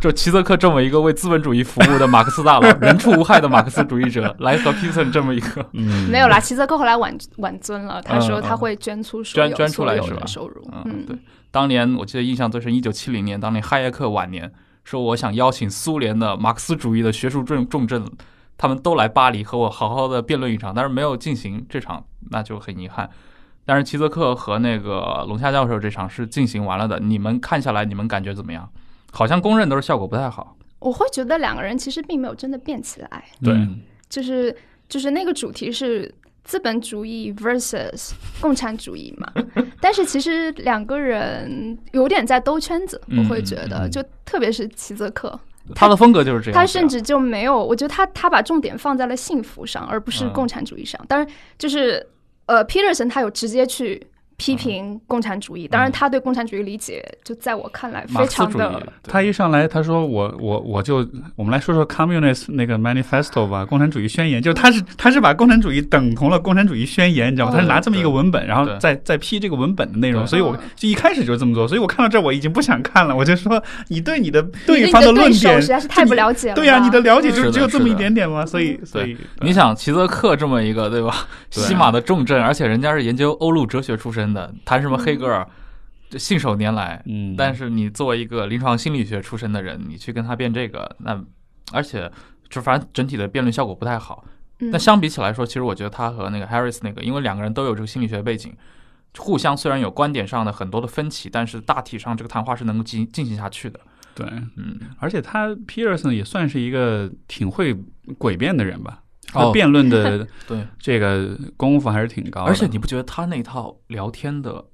[0.00, 10.70] 就齐泽克这么一个为资本主义服务的马克思大佬，人畜无害的马克思主义者，来和 Peterson 这么一个，嗯，没有啦，齐泽克后来挽挽尊了，他说他会捐出所有捐捐出来是吧收入。
[10.84, 11.16] 嗯，对。
[11.50, 14.52] 当年我记得印象最深，一九七零年，当年哈耶克晚年
[14.84, 18.04] 说，我想邀请苏联的马克思主义的学术重重镇，
[18.58, 23.08] 他们都来巴黎和我好好的辩论一场，但是没有进行这场，那就很遗憾。
[23.64, 28.68] 但是齐泽克和那个龙虾教授这场是进行完了的，你们看下来，你们感觉怎么样？
[29.12, 30.56] 好像公认都是效果不太好。
[30.80, 34.54] 我会觉得两个人其实并没有真的变起来，对嗯就是
[34.88, 39.30] 就是那个主题是资本主义 versus 共产主义嘛，
[39.82, 45.38] 但是其实两个人有点在兜圈子，嗯我会觉得，就特别是齐泽克，
[45.74, 51.00] 他的风格就是这样，他甚至就没有，我觉得他他把重点放在了幸福上，而不是嗯共产主义上。
[51.08, 51.28] 当然，
[51.58, 52.04] 就是
[52.46, 54.06] 呃，Peterson 他有直接去
[54.38, 67.52] 批评共产主义，当然他对共产主义理解，就在我看来非常的。，他一上来他说我我我就我们来说说 Communist 那个 Manifesto 吧，共产主义宣言，就是他是他是把共产主义等同了共产主义宣言，你知道吗？
[67.52, 76.54] 哦他是拿这么一个文本，然后对再再批这个文本的内容，所以我嗯就一开始就这么做，所以我看到这儿我已经不想看了，我就说你对你的对方的论点实在是太不了解了。
[76.54, 78.46] 对呀、你的了解嗯就只有这么一点点吗？
[78.46, 85.48] 所以所以你想齐泽克这么一个对吧，西马的重镇，而且人家是研究欧陆哲学出身的，谈什么黑格尔，
[86.08, 87.02] 这信手拈来。
[87.06, 91.22] 嗯，但是你作为一个临床心理学出身的人，你去跟他辩这个，那
[91.72, 92.10] 而且
[92.48, 94.24] 就反正整体的辩论效果不太好。
[94.60, 98.52] 嗯那相比起来说，其实我觉得他和那个 Harris 那个，因为两个人都有这个心理学背景，
[99.16, 103.78] 互相虽然有观点上的很多的分歧，但是大体上这个谈话是能够进进行下去的。
[104.16, 107.72] 对，嗯，而且他 Peterson 也算是一个挺会
[108.18, 109.00] 诡辩的人吧，
[109.32, 112.46] 他哦辩论的 对，这个功夫还是挺高的。
[112.46, 114.64] 而且你不觉得他那套聊天的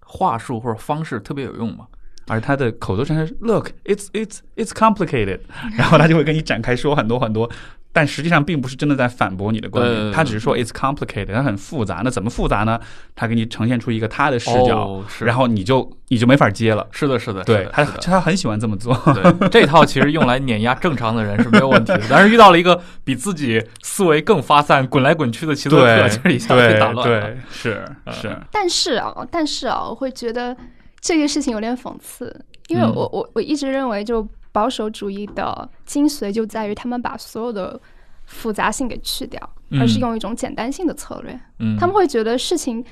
[0.00, 1.86] 话术或者方式特别有用吗？
[2.26, 5.40] 而他的口头禅是 “Look, it's it's it's complicated”，
[5.76, 7.50] 然后他就会跟你展开说很多很多，
[7.94, 12.00] 但实际上并不是真的在反驳你的观点，他只是说 “it's complicated”，它很复杂。
[12.02, 12.78] 那怎么复杂呢？
[13.14, 16.84] 他给你呈现出一个他的视角，然后你就你就没法接了。
[16.90, 18.92] 是的，是的，对他，他很喜欢这么做。
[19.14, 27.20] 对这套其实用来碾压正常的人是没有问题的，但是遇到了一个比自己思维更发散、滚来滚去的齐泽克，对其实一下被打乱了。
[27.20, 30.56] 对，是是，但是啊，但是啊，我会觉得
[31.00, 32.34] 这个事情有点讽刺，
[32.66, 37.78] 因为嗯我、我我一直认为，就保守主义的精髓就在于他们把所有的
[38.24, 39.40] 复杂性给去掉，
[39.70, 41.38] 嗯而是用一种简单性的策略。
[41.58, 42.82] 嗯，他们会觉得事情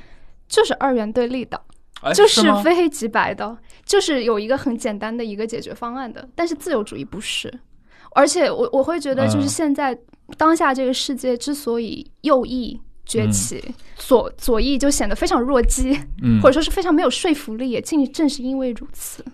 [0.48, 1.62] 就是二元对立的，
[2.00, 6.28] 哎就是非黑即白的，就是有一个很简单的一个解决方案的。
[6.34, 7.60] 但是自由主义不是，
[8.16, 9.96] 而且我我会觉得，就是嗯现在
[10.36, 13.62] 当下这个世界之所以右翼崛起，
[13.94, 19.24] 左左翼就显得非常弱鸡，嗯，或者说是非常没有说服力，也正正是因为如此。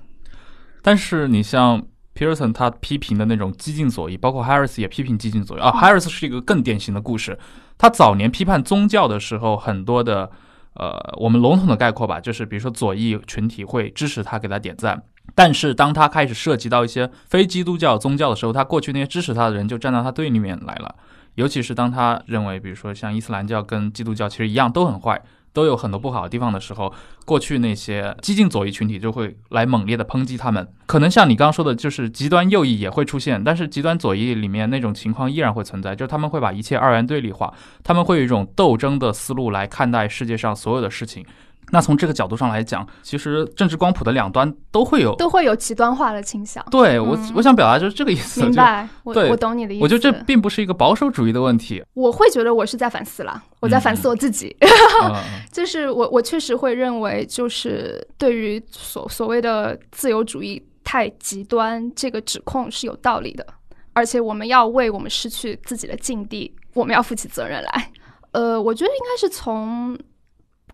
[0.83, 1.85] 但是你像
[2.19, 5.71] Pearson 他批评的那种激进左翼，包括 Harris 也批评激进左翼啊。
[5.71, 7.39] Harris 是一个更典型的故事。
[7.77, 10.29] 他早年批判宗教的时候，很多的
[10.75, 15.01] 呃，我们笼统的概括吧，就是比如说左翼群体会支持他，给他点赞。
[15.35, 20.95] 但是当他开始涉及到一些非基督教宗教的时候，他过去那些支持他的人就站到他对立面来了。
[21.37, 25.23] 尤其是当他认为，比如说像伊斯兰教跟基督教其实一样都很坏，
[25.53, 26.93] 都有很多不好的地方的时候，
[27.25, 30.67] 过去那些激进左翼群体就会来猛烈的抨击他们。
[30.87, 41.25] 可能像你刚刚说的，就是极端右翼也会出现，但是极端左翼里面那种情况依然会存在，就是他们会把一切二元对立化，他们会有一种斗争的思路来看待世界上所有的事情。
[41.71, 45.15] 那从这个角度上来讲，其实政治光谱的两端都会有。
[45.17, 46.65] 都会有极端化的倾向。
[46.71, 48.43] 对我嗯，我想表达就是这个意思。
[48.43, 49.83] 明白，我对我懂你的意思。
[49.83, 51.83] 我觉得这并不是一个保守主义的问题。
[51.95, 54.57] 我会觉得我是在反思啦，我在反思我自己。
[55.05, 55.15] 嗯
[55.53, 63.47] 就是我我确实会认为，就是对于所所谓的自由主义太极端这个指控是有道理的，
[63.93, 67.91] 而且我们要为我们失去自己的境地，我们要负起责任来。
[68.33, 69.99] 呃，我觉得应该是从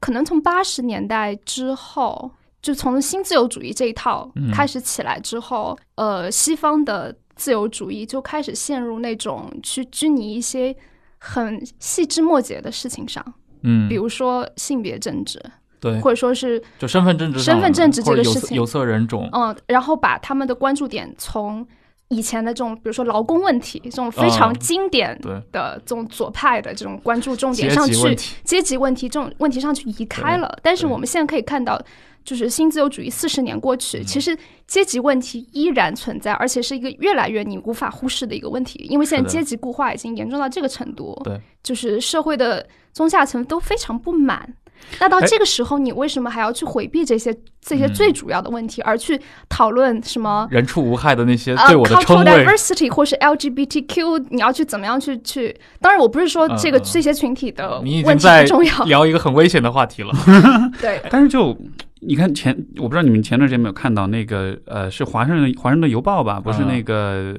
[0.04, 4.52] 可能从八十年代之后，就从新自由主义这一套嗯。
[4.52, 10.76] 开始起来之后，呃，西方的自由主义就开始陷入那种去拘泥一些
[11.16, 13.24] 很细枝末节的事情上。
[13.62, 15.42] 嗯，比如说性别政治，
[15.80, 18.54] 对，或者说是就身份政治身份政治这个事情。
[18.54, 21.66] 有色人种，嗯，然后把他们的关注点从
[22.08, 30.58] 以前的这种，比如说劳工问题这种非常嗯经典对的这种左派的这种关注重点上去，级问题，阶级问题这种问题上去移开了。
[30.62, 31.80] 但是我们现在可以看到。
[32.24, 34.34] 就是新自由主义四十年过去，嗯其实
[34.66, 38.86] 阶级问题依然存在，而且是一个越来越你无法忽视的一个问题。
[38.88, 44.54] 因为现在阶级固化已经严重到这个程度，对，就是社会的中下层都非常不满。
[45.00, 54.26] 那到哎这个时候，你为什么还要去回避这些这些嗯最主要的问题，而去讨论什么人畜无害的那些呃对我的称 cultural 谓，diversity 或是 LGBTQ？
[54.30, 55.54] 你要去怎么样去去？
[55.80, 60.12] 当然，我不是说这个、这些群体的问题不重要，聊一个很危险的话题了。
[60.80, 61.56] 对，但是就
[62.00, 66.40] 你看前，我不知道你们前段时间有没有看到那个呃，是华盛顿华盛顿邮报吧？
[66.40, 67.36] 不是嗯那个。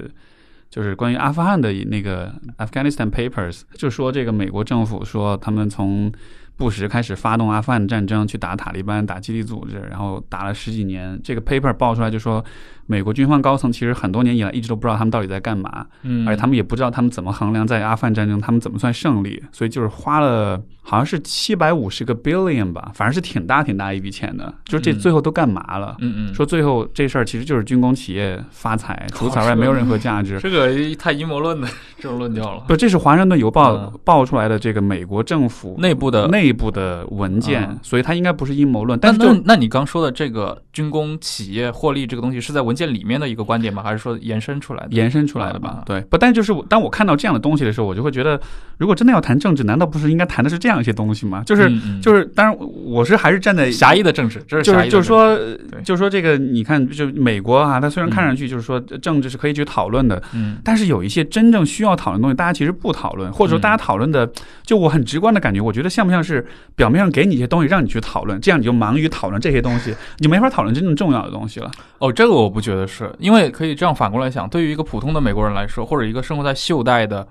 [0.68, 6.12] 就是关于阿富汗的那个 Afghanistan Papers，就说这个美国政府说他们从
[6.56, 11.20] 布什开始发动阿富汗战争，去打塔利班、打基地组织，然后打了十几年。
[11.22, 12.44] 这个 paper 爆出来就说，
[12.86, 24.52] 美国军方高层其实很多年以来一直都不知道他们到底在干嘛，嗯，而且他们也不知道他们怎么衡量在阿富汗战争他们怎么算胜利，所以就是花了好像是七百五十个 billion 吧，反正是挺大挺大一笔钱的。
[24.64, 25.96] 就是这嗯最后都干嘛了？
[26.00, 30.38] 嗯嗯，说最后这事儿其实就是军工企业发财，除此之外没有任何价值。
[30.40, 31.66] 这个太阴谋论的
[31.98, 32.64] 这种论调了。
[32.68, 38.98] 不，这是华盛顿邮报嗯爆出来的这个美国政府内部的内部的文件嗯，所以它应该不是阴谋论。
[39.00, 43.82] 但是就那那你刚说的这个军工企业获利这个东西，是在文件里面的一个观点吗？
[43.82, 44.90] 还是说延伸出来的？
[44.90, 45.82] 延伸出来的吧啊？
[45.86, 48.38] 对，不，但就是我当我看到这样的东西的时候，我就会觉得，
[48.76, 51.42] 如果真的要谈政治，难道不是应该谈的是这样一些东西吗？
[51.46, 51.70] 就是
[52.02, 55.36] 就是，当然我是还是站在狭义的政治，这是就是就是说
[55.82, 64.30] 就是说这个，你看，就美国啊，它虽然看上去就是说政治是可以去讨论的，嗯但是有一些真正需要讨论的东西，大家其实不讨论，或者说嗯大家讨论的，
[64.62, 71.70] 就我很直观的感觉，我觉得像不像是表面上给你一些东西让你去讨论，这样你就忙于讨论这些东西，你就没法讨论真正重要的东西了。
[71.98, 77.26] 哦，这个我不觉得是，因为可以这样反过来想，对于一个普通的美国人来说，或者一个生活在袖带的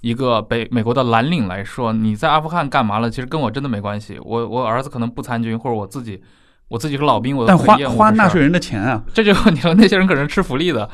[0.00, 3.10] 一个北美国的蓝领来说，你在阿富汗干嘛了？
[3.10, 4.18] 其实跟我真的没关系。
[4.22, 6.22] 我我儿子可能不参军，或者我自己
[6.68, 9.74] 我自己是老兵，我但花花纳税人的钱啊，这就有问题了。
[9.74, 10.88] 那些人可能是吃福利的，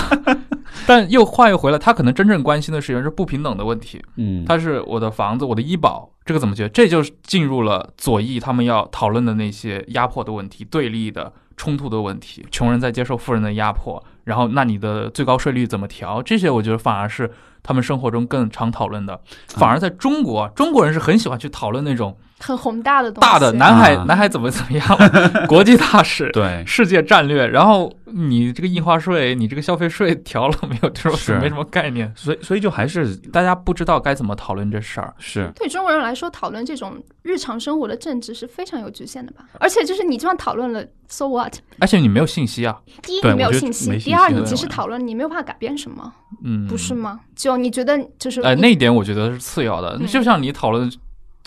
[0.86, 4.02] 但又话又回来，他可能真正关心的是是不平等的问题。
[4.16, 6.68] 嗯，他是我的房子，我的医保，这个怎么解决？
[6.70, 12.46] 这就是进入了左翼他们要讨论的那些压迫的问题、对立的冲突的问题。
[12.50, 16.22] 穷人在接受富人的压迫，然后那你的最高税率怎么调？
[16.22, 17.30] 这些我觉得反而是
[17.62, 19.20] 他们生活中更常讨论的。
[19.48, 23.28] 反而在中国，中国人是很喜欢去讨论那种很宏大的东西。
[23.28, 24.86] 大的南海啊南海怎么怎么样，
[25.46, 26.30] 国际大事。
[26.32, 30.90] 对，世界战略，然后你这个印花税，你这个消费税调了没有？
[30.90, 35.14] 这种是没什么概念，所以所以就还是大家不知道该怎么讨论这事儿。
[35.18, 39.44] 是对中国人来说，讨论这种日常生活的政治是非常有局限的吧？
[39.60, 41.54] 而且就是你就算讨论了，so what？
[41.78, 46.12] 而且你没有信息啊，第一，你没有信息；第二，你即使讨论，你没有办法改变什么，
[46.44, 47.20] 嗯，不是吗？
[47.36, 49.96] 就你觉得就是呃，那一点我觉得是次要的。
[50.00, 50.90] 嗯就像你讨论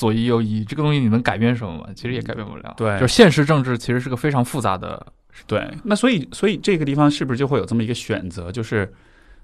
[0.01, 1.85] 左翼右翼这个东西，你能改变什么吗？
[1.93, 2.73] 其实也改变不了。
[2.75, 5.05] 对就是现实政治其实是个非常复杂的。
[5.45, 8.91] 对，那所以所以这个地方是不是就会有这么一个选择，就是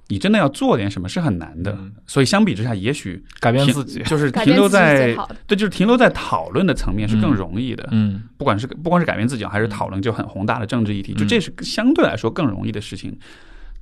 [0.08, 4.02] 你真的要做点什么是很难的，嗯所以相比之下，也许改变自己。
[4.04, 5.16] 就是停留在。
[5.46, 7.88] 对，就是停留在讨论的层面是更容易的。
[7.92, 13.16] 嗯不管是不光是改变自己，还是讨论就很宏大的政治议题，就嗯这是相对来说更容易的事情。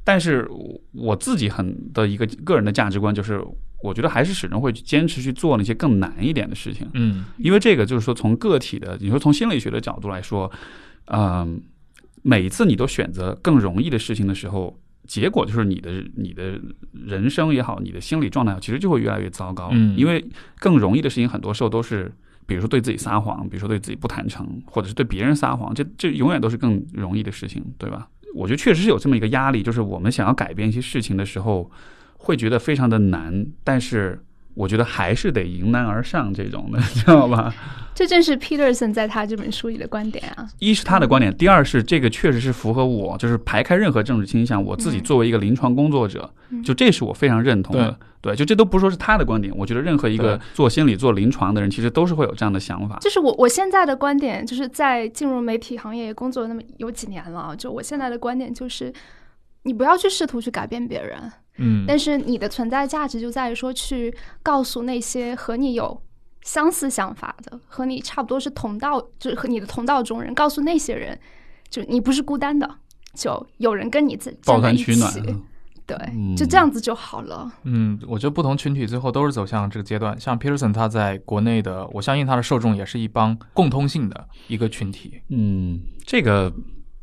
[0.05, 0.47] 但是
[0.93, 3.43] 我自己很的一个个人的价值观就是，
[3.83, 10.49] 我觉得还是始终会坚持去做那些更难一点的事情，嗯因为这个就是说从个体的，你说从心理学的角度来说，
[11.07, 11.61] 嗯、
[12.21, 14.79] 每一次你都选择更容易的事情的时候。
[15.07, 16.59] 结果就是你的你的
[16.91, 19.69] 人生也好，你的心理状态其实就会越来越糟糕。
[19.71, 20.25] 嗯因为
[20.57, 22.11] 更容易的事情，很多时候都是，
[22.47, 28.07] 比如说对自己撒谎，比如说对自己不坦诚，或者是对别人撒谎，这这永远都是更容易的事情，对吧？
[28.35, 31.71] 我觉得确实是有这么一个压力，就是我们想要改变一些事情的时候，
[32.17, 34.21] 会觉得非常的难，但是
[34.55, 37.53] 我觉得还是得迎难而上这种的， 知道吧？
[37.93, 40.49] 这正是 Peterson 在他这本书里的观点啊。
[40.59, 46.29] 一是他的观点，第二是这个确实是符合我，就是排开任何政治倾向，我自己作为一个临床工作者，
[46.63, 47.97] 就这是我非常认同的。
[48.21, 52.97] 对，就这都不说是他的观点，我觉得任何一个做心理、做临床的人，其实都是会有这样的想法。
[52.99, 58.91] 就是我我现在的观点，就是在进入媒体行业工作那么有几年了，就我现在的观点就是，
[59.61, 66.01] 你不要去试图去改变别人，嗯，但是你的存在价值就在于说去告诉那些和你有。
[66.41, 71.19] 相似想法的，和你差不多是同道，就是和你的同道中人，告诉那些人，
[71.71, 72.69] 就你不是孤单的，
[73.15, 75.11] 就有人跟你在抱团取暖，
[75.87, 75.97] 对，
[76.37, 77.51] 就这样子就好了。
[77.63, 80.15] 嗯，我觉得不同群体最后都是走向这个阶段。
[80.19, 85.19] 像 Peterson 他在国内的，我相信他的受众也是一帮共通性的一个群体。
[85.29, 86.53] 嗯，这个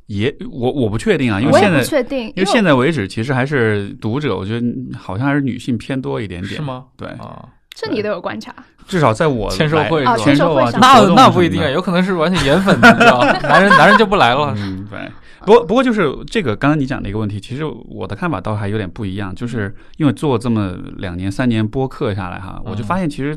[0.07, 6.87] 也我我不确定啊，因为现在确定，因为现在为止其实还是读者，我觉得好像还是女性偏多一点点，是吗？
[6.97, 7.49] 对啊。
[7.75, 8.55] 这你都有观察，
[8.87, 14.55] 至少在我签售会签售啊，那那不一定啊，有可能是完全颜粉，你知道 男人男人就不来了。
[14.59, 15.11] 嗯，对。
[15.47, 23.37] 不过不过就是这个刚刚你讲的一个问题，其实我的看法倒还有点不一样，就是因为做这么两年三年播客下来哈，我就发现其实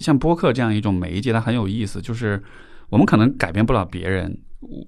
[0.00, 2.42] 像播客这样一种媒介，它很有意思，就是
[2.90, 4.36] 我们可能改变不了别人，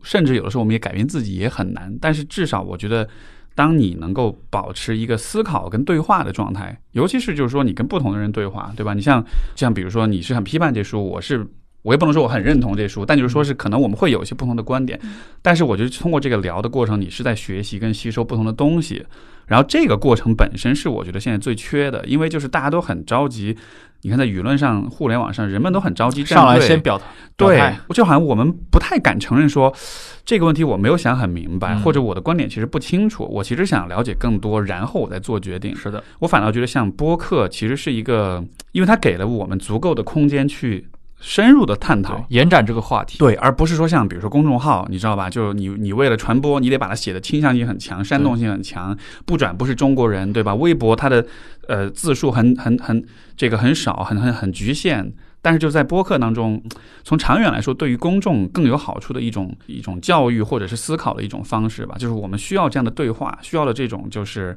[0.03, 3.09] 甚至有的时候我们也改变自己也很难，但是至少我觉得。
[3.57, 8.95] 当你能够保持一个思考跟对话的状态，尤其是就是说你跟不同的人对话，对吧？
[8.95, 11.47] 你像像比如说你是很批判这书，我是
[11.85, 14.99] 我也不能说我很认同这书，但就是说是可能我们会有一些不同的观点。
[15.43, 19.05] 但是我觉得通过这个聊的过程，你是在学习跟吸收不同的东西。
[19.47, 23.55] 然后这个过程本身是我觉得现在最缺的，因为就是大家都很着急。
[24.01, 27.05] 你看，在舆论上、互联网上，人们都很着急上来先表态，
[27.37, 29.71] 对，就好像我们不太敢承认说
[30.25, 35.77] 这个问题我没有想很明白，或者我的观点其实不清楚，我其实想了解更多，然后我再做决定。
[35.77, 40.87] 是的，我反倒觉得像播客其实是一个，因为它给了我们足够的空间去。
[41.27, 45.31] 深入的探讨、延展这个话题，对，而不是说像比如说公众号，你知道吧？
[45.31, 48.95] 就你你为了传播，你得把它写的倾向性很强、煽动性很强，
[49.25, 50.55] 不转不是中国人，对吧？
[50.55, 51.25] 微博它的
[51.67, 53.03] 呃字数很很很
[53.39, 55.11] 这个很少，很很很局限，
[55.41, 56.63] 但是就在播客当中，
[57.05, 64.55] 从长远来说，对于公众更有好处的一种一种教育或者是思考的一种方式吧，就是我们需要这样的对话，需要的这种就是。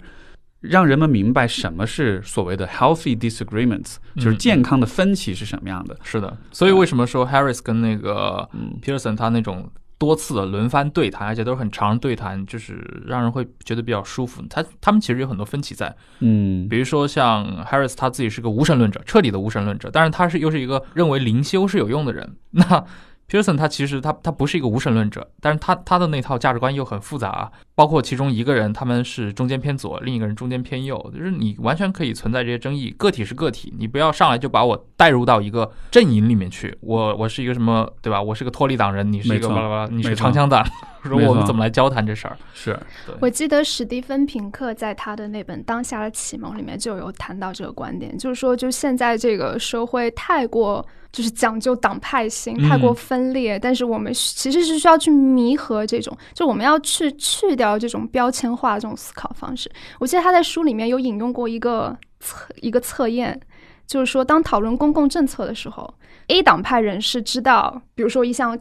[0.69, 5.97] 让人们明白什么是所谓的 healthy disagreements，就是健康的分歧是什么样的。
[6.03, 8.49] 是的，所以为什么说 Harris 跟那个
[8.81, 14.43] Peterson 他那种多次的轮番对谈，而且都是很长的对谈，就是让人会觉得比较舒服。
[14.49, 22.35] 他他们其实有很多分歧在，嗯，比如说像 Harris 他自己是个无神论者，彻底的无神论者，但是他是又是一个认为灵修是有用的人。
[22.51, 22.85] 那
[23.29, 32.89] Pearson 他其实他他不是一个无神论者，但是他他的那套价值观又很复杂，包括其中一个人他们是中间偏左，另一个人中间偏右，就是你完全可以存在这些争议。
[32.97, 36.77] 个体是个体，你不要上来就把我带入到一个阵营里面去。
[36.79, 38.21] 我我是一个什么对吧？
[38.21, 40.65] 我是个脱离党人，你是一个巴拉巴拉，你是长枪党。
[41.07, 42.37] 说我们怎么来交谈这事儿？
[42.53, 42.77] 是，
[43.19, 59.71] 我记得史蒂芬平克在他的那本《当下的启蒙》里面就有谈到这个观点，就是说，就现在这个社会太过就是讲究党派性，太过分裂，但是我们其实是需要去弥合这种，就我们要去去掉这种标签化这种思考方式。
[59.99, 63.39] 我记得他在书里面有引用过一个测一个测验，
[63.85, 65.93] 就是说，当讨论公共政策的时候
[66.27, 68.57] ，A 党派人士知道，比如说一项。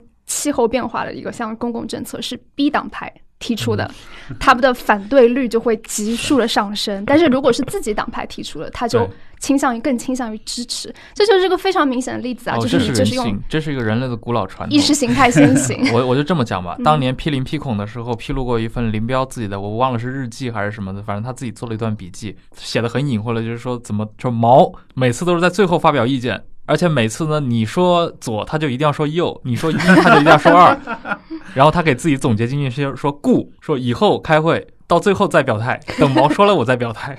[0.46, 3.90] 气候变化的一个像公共政策是 B 党派提出的，
[4.38, 7.02] 他们的反对率就会急速的上升。
[7.04, 10.94] 但是如果是自己党派提出的，他就倾向于更倾向于支持。
[11.14, 12.56] 这就是一个非常明显的例子啊！
[12.58, 15.76] 就是你这是用这是一个人类的古老传统，意识形态先行。
[15.92, 26.40] 我我就这么讲吧，当年批林批孔的时候，披露过一份林彪自己的，我忘了是日记还是什么的，反正他自己做了一段笔记，写的很隐晦了，就是说怎么说毛每次都是在最后发表意见。
[26.66, 30.78] 而且每次呢，你说左，他就一定要说右；你说一，他就一定要说二。
[31.54, 37.16] 然后他给自己总结经验是说故，说以后开会到最后再表态，等毛说了我再表态。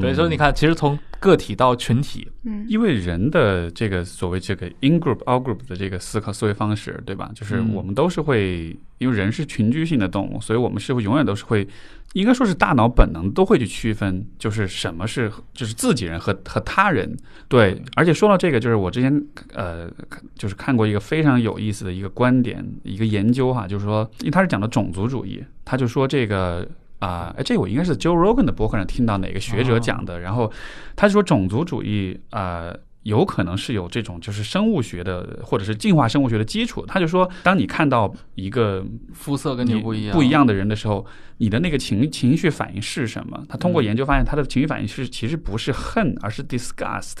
[0.00, 7.30] 对，所以你看，其实从个体到群体，嗯，因为人的这个所谓这个 in group out group 的这个思考思维方式，对吧？
[7.34, 11.66] 就是我们都是会，因为人是群居性的动物，所以我们是会永远都是会。
[12.14, 17.16] 应该说是大脑本能都会去区分，就是什么是就是自己人和和他人。
[17.48, 19.90] 对，而且说到这个，就是我之前呃，
[20.34, 30.52] 就是看过一个非常有意思的一个观点，一个研究哈，就是说，因为他是讲的种族主义，他就说这个啊，哎，这我应该是 Joe Rogan 的博客上听到哪个学者讲的，然后
[30.94, 32.74] 他说种族主义啊。
[33.04, 36.84] 有可能是有这种就是生物学的或者是进化生物学的基础。
[36.86, 41.04] 他就说，当你看到一个肤色跟你不一样，不一样的人的时候，
[41.38, 43.44] 你的那个情情绪反应是什么？
[43.48, 47.18] 他通过研究发现，他的情绪反应是其实不是恨，而是 disgust，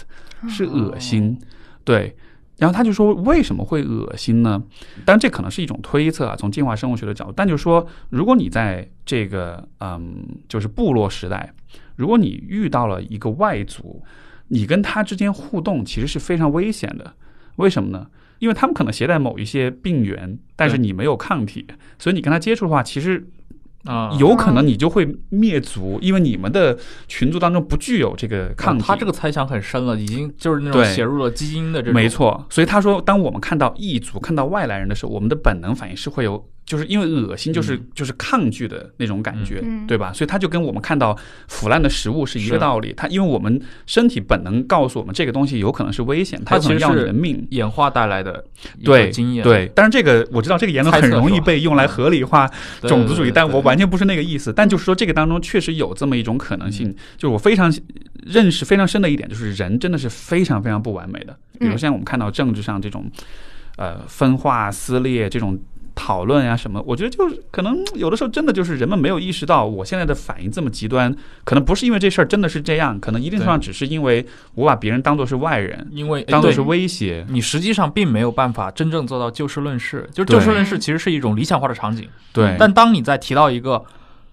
[0.48, 1.36] 是恶心。
[1.84, 2.14] 对，
[2.58, 4.62] 然后他就说为什么会恶心呢？
[5.04, 7.32] 当然这可能是一种推测啊，从进化生物学的角度。
[7.34, 11.52] 但就是说，如果你在这个嗯，就是部落时代，
[11.96, 14.00] 如果你遇到了一个外族，
[14.52, 17.14] 你跟他之间互动其实是非常危险的。
[17.56, 18.06] 为什么呢？
[18.38, 21.66] 因为他们可能携带某一些病原，但是你没有抗体，
[21.98, 23.26] 所以你跟他接触的话，其实
[23.84, 26.76] 啊，有可能你就会灭族，因为你们的
[27.08, 28.84] 群族当中不具有这个抗体。
[28.86, 31.94] 他这个猜想很深了，已经就是那种写入了基因的这种。
[31.94, 40.10] 没错，所以他说，当我们看到异族、看到外来人的时候，我们的本能反应是会有，就是因为恶心，就是、就是抗拒的那种感觉，嗯对吧？
[40.10, 41.14] 所以它就跟我们看到
[41.48, 42.94] 腐烂的食物是一个道理。
[42.96, 47.46] 它因为我们身体本能告诉我们这个东西有可能是危险，它有可能要你它其实是的命。
[47.50, 48.42] 演化带来的
[48.82, 49.44] 对经验。
[49.44, 52.50] 对，但是这个我知道这个言论很容易被用来合理化
[52.80, 54.50] 种族主义，但我完全不是那个意思。
[54.50, 57.70] 但就是说，这个当中确实有这么一种可能性，嗯就是我非常
[58.24, 61.36] 认识非常深的一点，就是人真的是非常非常不完美的。
[61.58, 63.04] 比如嗯像我们看到政治上这种，
[63.76, 65.58] 呃，分化撕裂这种。
[65.94, 71.14] 讨论呀什么，我觉得就是可能有的时候真的就是人们没有意识到，我现在的反应这么极端，
[71.44, 77.24] 可能不是因为这事儿真的是这样，可能一定程度上只是因为我把别人当做是外人，因为当做是威胁。
[77.28, 82.08] 你实际上并没有办法真正做到就事论事，就是就事论事其实是一种理想化的场景。
[82.32, 83.84] 对，但当你在提到一个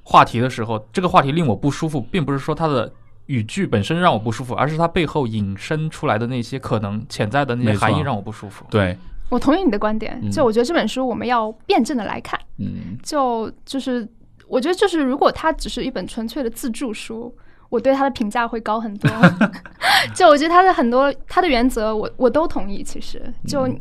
[0.04, 2.92] 话题的时候，这个话题令我不舒服，并不是说它的
[3.28, 8.66] 语句本身让我不舒服，而是它背后引申出来的那些可能潜在的那些含义让我不舒服。
[8.72, 8.98] 对，
[9.30, 10.20] 我同意你的观点。
[10.24, 14.08] 嗯就我觉得这本书我们要辩证的来看，嗯，就就是
[14.48, 17.34] 我觉得就是如果它只是一本纯粹的自助书。
[17.70, 19.08] 我对它的评价会高很多，
[20.16, 22.82] 就我觉得它的很多它的原则我我都同意。
[22.82, 23.80] 其实就嗯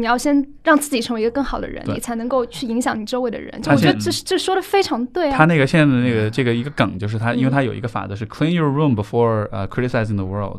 [0.00, 3.60] 你要先让自己成为一个更好的人，你才能够去影响你周围的人。
[3.60, 5.36] 就我觉得这这说的非常对啊。
[5.36, 10.58] 他那个现在的那个这个一个梗就是他，因为嗯他有一个法则是 clean your room before 呃 criticizing the world，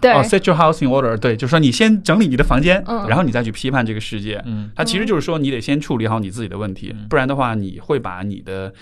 [0.00, 0.12] 对。
[0.24, 3.06] set your house in order，对，就是说你先整理你的房间，嗯。
[3.08, 4.42] 然后你再去批判这个世界。
[4.46, 7.06] 嗯，他其实就是说你得先处理好你自己的问题，嗯。
[7.08, 8.72] 不然的话你会把你的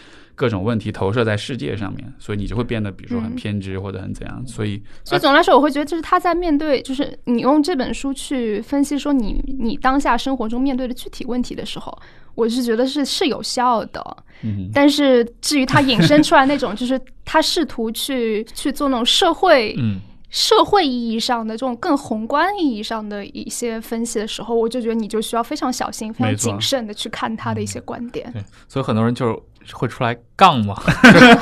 [0.43, 4.45] 各种问题投射在世界上面，所以你就会变得比如说很嗯偏执或者很怎样。
[4.45, 11.97] 所以所以总的来说，我会觉得，就是他在面对，就是你用这本书去分析说你你当下生活中面对的具体问题的时候，
[12.35, 14.17] 我是觉得是是有效的。
[14.43, 28.33] 嗯但是至于他引申出来那种，就是他试图去去做那种社会嗯，社会意义上的这种更宏观意义上的一些分析的时候，我就觉得你就需要非常小心、非常谨慎的去看他的一些观点。
[28.33, 29.39] 对，所以很多人就是
[29.73, 30.75] 会出来杠吗，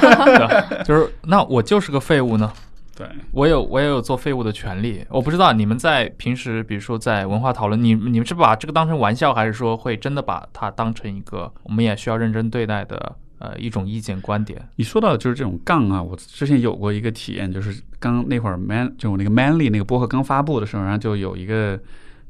[0.84, 2.52] 就是那我就是个废物呢，
[2.96, 5.04] 对，我有我也有做废物的权利。
[5.08, 14.60] 我不知道你们在平时，比如说在文化讨论，你你们是把这个当成玩笑，还是说会真的把它当成一个我们也需要认真对待的呃一种意见观点？
[14.76, 21.78] 你说到就是这种杠啊，我之前有过一个体验，就是刚那会儿 man 就我那个 manly 那个播客刚发布的时候，然后就有一个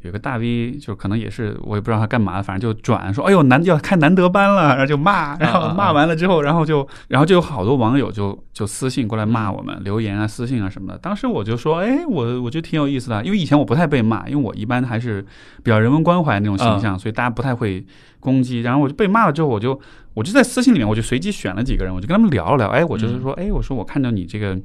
[0.03, 10.99] 有个大 V，就可能也是我也不知道他干嘛，反正就转说，哎呦难要开难得班了，然后就骂，然后骂完了之后，然后就然后就有好多网友就就私信过来骂我们，留言啊、私信啊什么的。
[10.99, 15.21] 当时我就说，哎，我我觉得挺有意思的，因为以前我不太被骂，因为我一般还是
[15.63, 17.85] 比较人文关怀那种形象，所以大家不太会
[18.21, 18.63] 攻击。
[18.63, 19.79] 然后我就被骂了之后，我就
[20.15, 22.69] 我就在私信里面，我就随机选了几个人，我就跟他们聊了聊。
[22.69, 24.59] 哎，我就是说，哎，我说我看到你这个，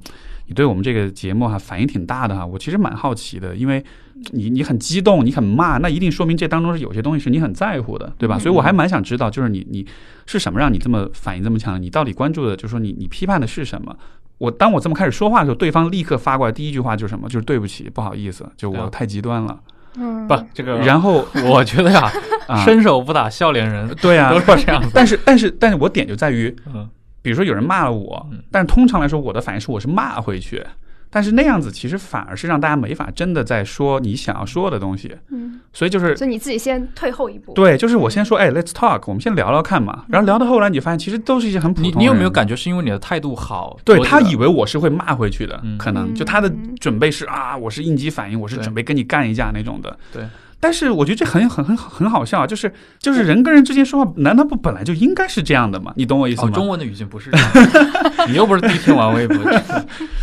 [0.48, 3.84] 你对我们这个节目哈、反应挺大的哈，我其实蛮好奇的，因为
[4.32, 8.38] 你你很激动，你很骂，那一定说明这当中是有些东西是你很在乎的，对吧？
[8.38, 9.86] 所以我还蛮想知道，就是你你
[10.26, 11.82] 是什么让你这么反应这么强？
[11.82, 13.96] 你到底关注的，就是说你你批判的是什么？
[14.38, 17.28] 我当我这么开始说话的时候，对方立刻发过来第一句话就是什么？
[17.30, 19.60] 就是对不起，不好意思，就我太极端了。
[19.98, 22.12] 嗯，不，这个然后我觉得呀，
[22.48, 24.90] 啊，伸手不打笑脸人，对啊都，是这样子。
[24.94, 26.86] 但是但是但是我点就在于，嗯，
[27.26, 30.64] 比如说有人骂了我嗯，但是通常来说我的反应是我是骂回去，
[31.10, 37.52] 但是那样子其实反而是让大家没法真的在说你想要说的东西，嗯，所以就是所以你自己先退后一步。
[37.54, 41.96] 对，就是我先说，哎，let's talk，我们先聊聊看嘛，然后聊到后来你发现其实都是一些很普通你。
[41.98, 43.76] 你有没有感觉是因为你的态度好？
[43.84, 46.48] 对他以为我是会骂回去的，嗯可能嗯就他的
[46.80, 49.98] 准备是啊，我是应激反应，我是准备跟你干一架那种的。
[50.14, 50.24] 对。
[50.60, 55.94] 但是我觉得这很很很很好笑啊，就是就是人跟人之间说话，难道不本来就应该是这样的吗？
[55.96, 56.52] 你懂我意思哦，吗？
[56.52, 59.38] 中文的语境不是这样的， 你又不是第一天玩微博，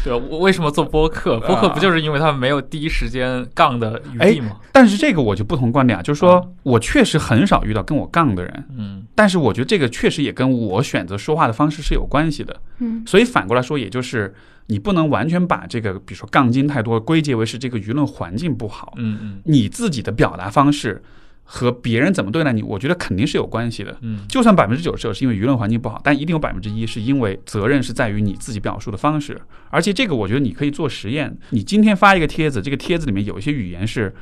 [0.05, 1.39] 对，我为什么做播客？
[1.41, 4.57] 播客不就是因为他们没有第一时间杠的余地吗？
[4.73, 12.57] 但是这个我就不同观点啊，就是说我确实很少遇到跟我杠的人，嗯但是我觉得这个确实也跟我选择说话的方式是有关系的。
[12.79, 14.35] 嗯所以反过来说，也就是
[14.67, 18.95] 你不能完全把这个，比如说杠精太多，归结为是这个舆论环境不好。
[18.97, 21.03] 嗯嗯你自己的表达方式
[21.45, 23.97] 和别人怎么对待你，我觉得肯定是有关系的。
[24.01, 29.41] 嗯就算百分之九十九是因为舆论环境不好，但一定有百分之一是因为责任是在于你自己表述的方式。
[29.71, 31.37] 而且这个我觉得你可以做实验。
[31.51, 34.15] 你今天发一个帖子，这个帖子里面有一些语言是，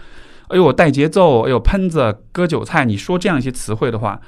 [0.49, 4.21] 哎呦带节奏，哎呦喷子割韭菜，你说这样一些词汇的话。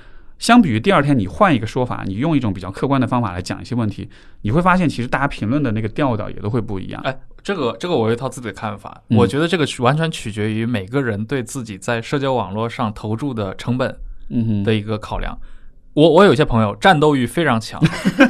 [0.43, 7.01] 相比于第二天你换一个说法，你用一种比较客观的方法来讲一些问题，你会发现其实大家评论的那个调调也都会不一样。
[7.05, 13.97] 哎，这个这个我有一套自己的看法，嗯我觉得这个完全取决于每个人对自己在社交网络上投注的成本
[14.65, 15.39] 的一个考量。
[15.95, 17.81] 我我有些朋友战斗欲非常强，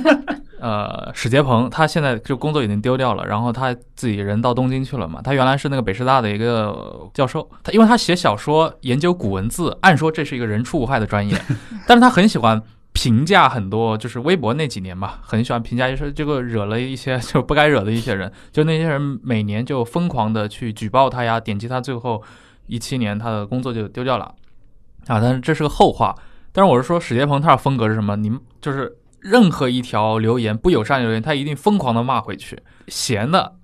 [0.62, 5.20] 呃，史杰鹏他现在就工作已经丢掉了，然后他自己人到东京去了嘛。
[5.20, 11.36] 他原来是那个北师大的一个教授，他因为他写小说研究古文字，按说这是一个人畜无害的专业，
[11.88, 22.22] 但是他很喜欢评价很多，就是微博那几年吧，很喜欢评价，就是这个惹了一些 就不该惹的一些人，就那些人每年就疯狂的去举报他呀，点击他，最后
[22.68, 24.26] 一七年他的工作就丢掉了
[25.08, 25.20] 啊。
[25.20, 26.14] 但是这是个后话。
[26.54, 28.14] 但是我是说，史杰鹏他的风格是什么？
[28.14, 32.59] 你们就是任何一条留言不友善的留言，他一定疯狂的骂回去，
[32.89, 33.55] 闲的。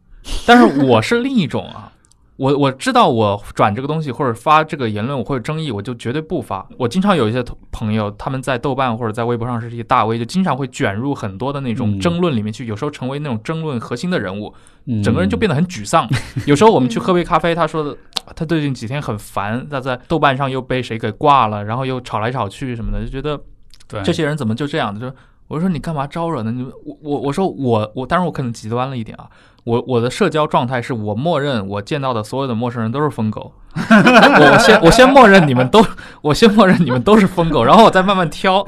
[0.47, 1.93] 但是我是另一种啊，
[2.37, 6.67] 我我知道我转这个东西或者发这个言论我会有争议，我就绝对不发。
[6.77, 7.43] 我经常有一些
[7.73, 14.53] 朋友，他们在豆瓣或者在微博上是一些大 V，就经常会卷入很多的那种嗯争论里面去，有时候成为那种争论核心的人物，
[14.87, 16.09] 嗯整个人就变得很沮丧。
[16.47, 17.97] 有时候我们去喝杯咖啡，他说的，
[18.37, 23.41] 他最近几天很烦，他在豆瓣上又被谁给挂了，然后又吵来吵去什么的，就觉得
[23.89, 24.99] 对这些人怎么就这样？
[24.99, 25.11] 就
[25.49, 26.53] 我说你干嘛招惹呢？
[26.53, 29.27] 你我我我说我我，当然我可能极端了一点啊。
[29.65, 35.85] 我我的社交状态是我默认我见到的所有的陌生人都是疯狗，我先我先默认你们都，
[36.23, 38.65] 我先默认你们都是疯狗，然后我再慢慢挑。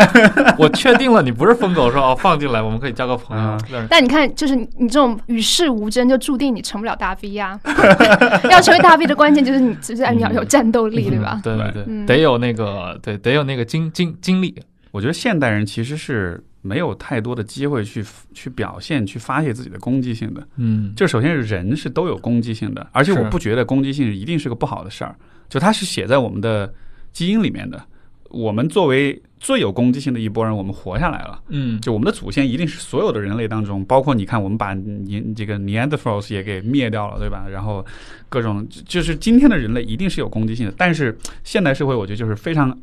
[0.58, 3.58] 我确定了你不是疯狗，说哦放进来，我们可以交个朋友。
[3.72, 7.58] 嗯但你看，就是你你这种与世无争，就注定你成不了大 V 呀、
[8.50, 11.40] 要成为大 V 的关键就是你，就是你要有战斗力，对吧？
[11.42, 14.54] 对对对，嗯得有那个对，得有那个经经经历。
[14.90, 20.46] 我觉得现代人其实是没有太多的机会去去表现、去发泄自己的攻击性的。
[20.56, 25.14] 嗯，就首先是人是都有攻击性的，而且我不觉得攻击性一定是个不好的事儿，
[25.48, 26.72] 就它是写在我们的
[27.12, 27.82] 基因里面的。
[28.28, 31.42] 我们作为最有攻击性的一波人，我们活下来了。
[31.48, 37.48] 嗯，就我们的祖先一定是所有的人类当中，包括你看，我们把尼这个 Neanderthals 也给灭掉了，对吧？
[37.50, 37.84] 然后
[38.28, 42.78] 各种就是今天的人类一定是有攻击性的，但是现代社会我觉得就是非常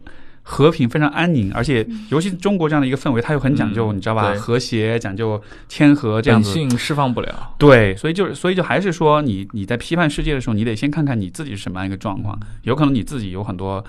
[0.50, 4.34] 和平、非常安宁，而且尤其中国这样的一个氛围，它又很讲究，嗯你知道吧？
[4.36, 6.54] 和谐，讲究谦和这样子。
[6.54, 7.54] 本性释放不了。
[7.58, 12.40] 对，所以就是，所以就还是说你，你在批判世界的时候，你得先看看你自己是什么样一个状况。
[12.62, 13.84] 有可能你自己有很多，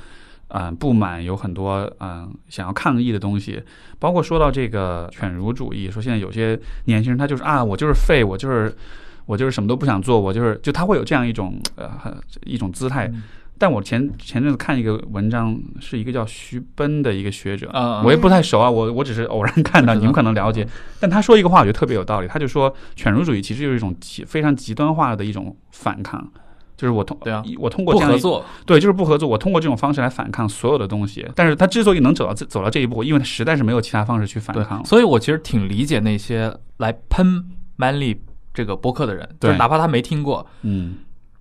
[0.49, 3.63] 嗯、不满，有很多嗯、想要抗议的东西。
[4.01, 8.75] 包括说到这个犬儒主义，说现在有些年轻人他就是啊，我就是废，我就是
[9.27, 11.89] 我就是什么都不想做，我就是就他会有这样一种呃
[12.45, 13.07] 一种姿态。
[13.07, 13.23] 嗯
[13.59, 20.67] 但我前前阵子看一个文章，是一个叫徐奔的一个学者，啊，我也不太熟啊，我我只是偶然 看到，你们可能了解。
[21.01, 22.29] 但他说一个话，我觉得特别有道理。
[22.29, 26.25] 他就说，犬儒主义其实就是一种极非常极端化的一种反抗，
[26.77, 28.45] 就是我通对啊我通过这样一不合作。
[28.65, 29.29] 对，就是不合作。
[29.29, 31.27] 我通过这种方式来反抗所有的东西。
[31.35, 34.85] 但是他之所以能走到这走到这一步，因为他实在是没有其他方式去反抗，。
[34.85, 37.45] 所以我其实挺理解那些来喷
[37.77, 38.19] Manly
[38.55, 40.97] 这个播客的人，就是对哪怕他没听过，嗯，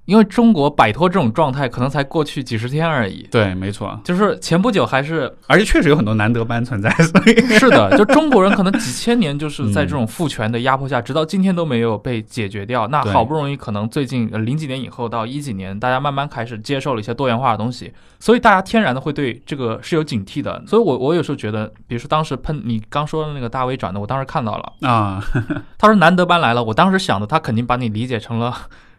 [0.08, 3.28] 因为中国摆脱这种状态可能才过去几十天而已。
[3.30, 4.00] 对，没错。
[4.06, 12.88] 就是前不久还是而且确实有很多难得班存在，所 以是的，就中国人可能几千年就是在嗯这种父权的压迫下，直到今天都没有被解决掉。
[12.88, 20.64] 那好不容易可能最近呃零几年以后到一几年，大家慢慢开始接受了一些多元化的东西，所以大家天然的会对这个是有警惕的。
[20.66, 24.88] 所以我我有时候觉得，比如说当时喷你刚说的那个大 V 转的，我当时看到了。
[24.88, 25.22] 啊，
[25.78, 28.56] 他说难得班来了，我当时想的他肯定把你理解成了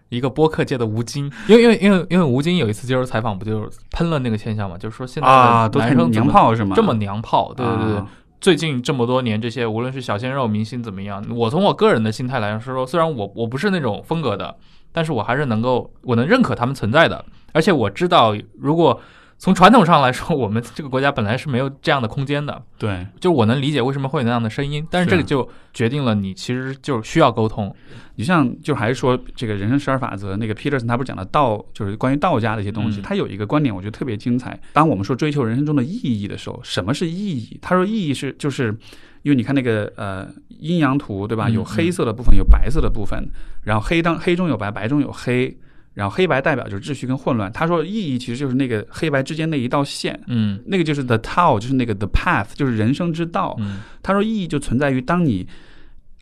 [0.08, 6.74] 一个播客界的吴京，因为因为因为因为吴京有一次接受采访不就是喷了那个现象嘛，就是说现在啊，的都太娘男生怎么炮是吗？
[6.76, 7.96] 这么娘炮，对对对。
[7.96, 8.06] 啊
[8.40, 14.54] 最近这么多年，这些无论是小鲜肉明星怎么样，我从我个人的心态来说，虽然我我不是那种风格的，
[14.92, 19.00] 但是我还是能够我能认可他们存在的，而且我知道如果
[19.38, 22.60] 从传统上来说，我们这个国家本来是没有这样的空间的。
[22.76, 27.74] 对，就我能理解为什么会有那样的声音，但是这个就决定了你其实就需要沟通。
[28.16, 34.58] 你像就还是说这个人生十二法则，那个 Peterson 他不是讲的道，就是关于道家的一些东西，嗯他有一个观点，我觉得特别精彩。
[34.72, 37.58] 当我们说追求人生中的意义的时候，什么是意义？
[37.62, 38.76] 他说意义是就是。
[39.22, 40.28] 因为你看那个呃
[40.60, 41.48] 阴阳图对吧？
[41.48, 43.28] 嗯有黑色的部分，有白色的部分，
[43.64, 45.54] 然后黑当黑中有白，白中有黑，
[45.94, 47.52] 然后黑白代表就是秩序跟混乱。
[47.52, 53.56] 他说意义其实就是那个黑白之间那一道线，嗯那个就是 the Tao，就是那个 the path，就是人生之道。
[53.58, 55.46] 嗯他说意义就存在于当你，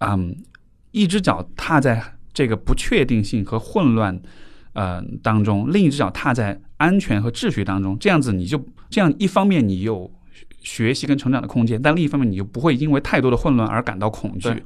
[0.01, 0.37] 嗯，
[0.93, 2.03] 一只脚踏在
[2.33, 4.21] 这个不确定性和混乱，
[4.73, 10.11] 呃当中，另一只脚踏在安全和秩序当中，这样子你就这样一方面你有
[10.67, 14.63] 学习跟成长的空间，但另一方面你又不会因为太多的混乱而感到恐惧对，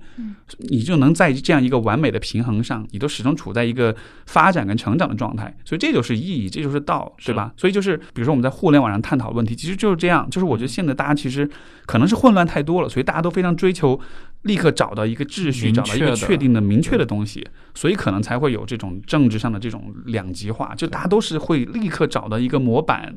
[0.70, 3.94] 你就能在这样一个完美的平衡上，你都始终处在一个
[4.24, 7.52] 发展跟成长的状态，所以这就是意义，这就是道，对吧？
[7.54, 11.46] 所以就是比如说我们在互联网上探讨问题，其实就是这样，就是我觉得现在大家其实
[11.84, 14.00] 可能是混乱太多了，所以大家都非常追求
[14.44, 23.14] 立刻找到一个秩序，找到一个确定的、明确的东西，所以可能才会有这种政治上的这种两极化，就大家都是会立刻找到一个模板，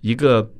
[0.00, 0.50] 一个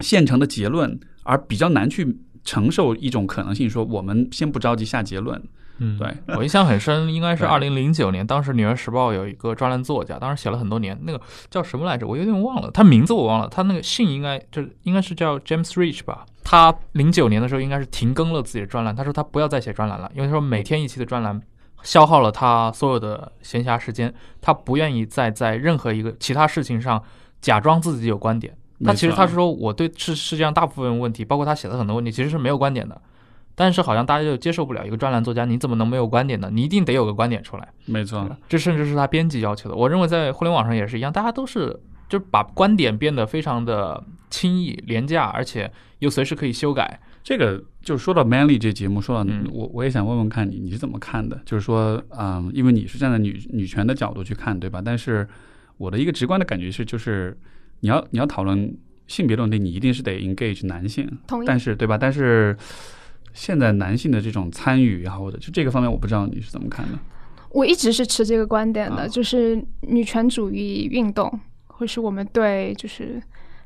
[0.00, 5.42] 现成的结论，而比较难去承受一种可能性，说我们先不着急下结论。
[5.80, 11.20] 嗯，对，我印象很深，应该是对二零零九年，当时《纽约时报》有一个专栏作家，当时写了很多年，那个
[11.50, 12.04] 叫什么来着？
[12.04, 16.26] 我有点忘了，他名字我忘了，他那个姓应该就应该是叫 James Rich 吧。
[16.42, 21.40] 他零九年的时候应该是停更了自己的专栏，他说他不要再写专栏了，因为他说每天一期的专栏
[21.84, 27.00] 消耗了他所有的闲暇时间，他不愿意再在任何一个其他事情上
[27.40, 28.52] 假装自己有观点。
[28.84, 33.00] 他其实他是说我对世世界上大部分问题，包括他写的很多问题，其实是没有观点的。
[33.54, 36.48] 但是好像大家就接受不了一个专栏作家，你怎么能没有观点呢？
[36.52, 37.68] 你一定得有个观点出来。
[37.86, 39.74] 没错，这甚至是他编辑要求的。
[39.74, 41.76] 我认为在互联网上也是一样，大家都是
[42.08, 44.00] 就是把观点变得非常的
[44.30, 45.68] 轻易、廉价，而且
[45.98, 47.00] 又随时可以修改。
[47.24, 51.38] 这个就是说到 Manly 这节目，说到嗯我我也想问问看你你是怎么看的？
[51.44, 54.80] 就是说，嗯，因为你是站在女女权的角度去看，对吧？
[54.82, 55.28] 但是
[55.78, 57.36] 我的一个直观的感觉是，就是
[57.80, 58.76] 你要你要讨论
[59.06, 61.46] 性别的问题，你一定是得 engage 男性，同意。
[61.46, 61.96] 但是对吧？
[61.96, 62.56] 但是
[63.32, 66.98] 现在男性的这种参与啊，或者就这个方面，我不知道你是怎么看的。
[67.50, 73.22] 我一直是持这个观点的，啊就是女权主义运动，或是我们对就是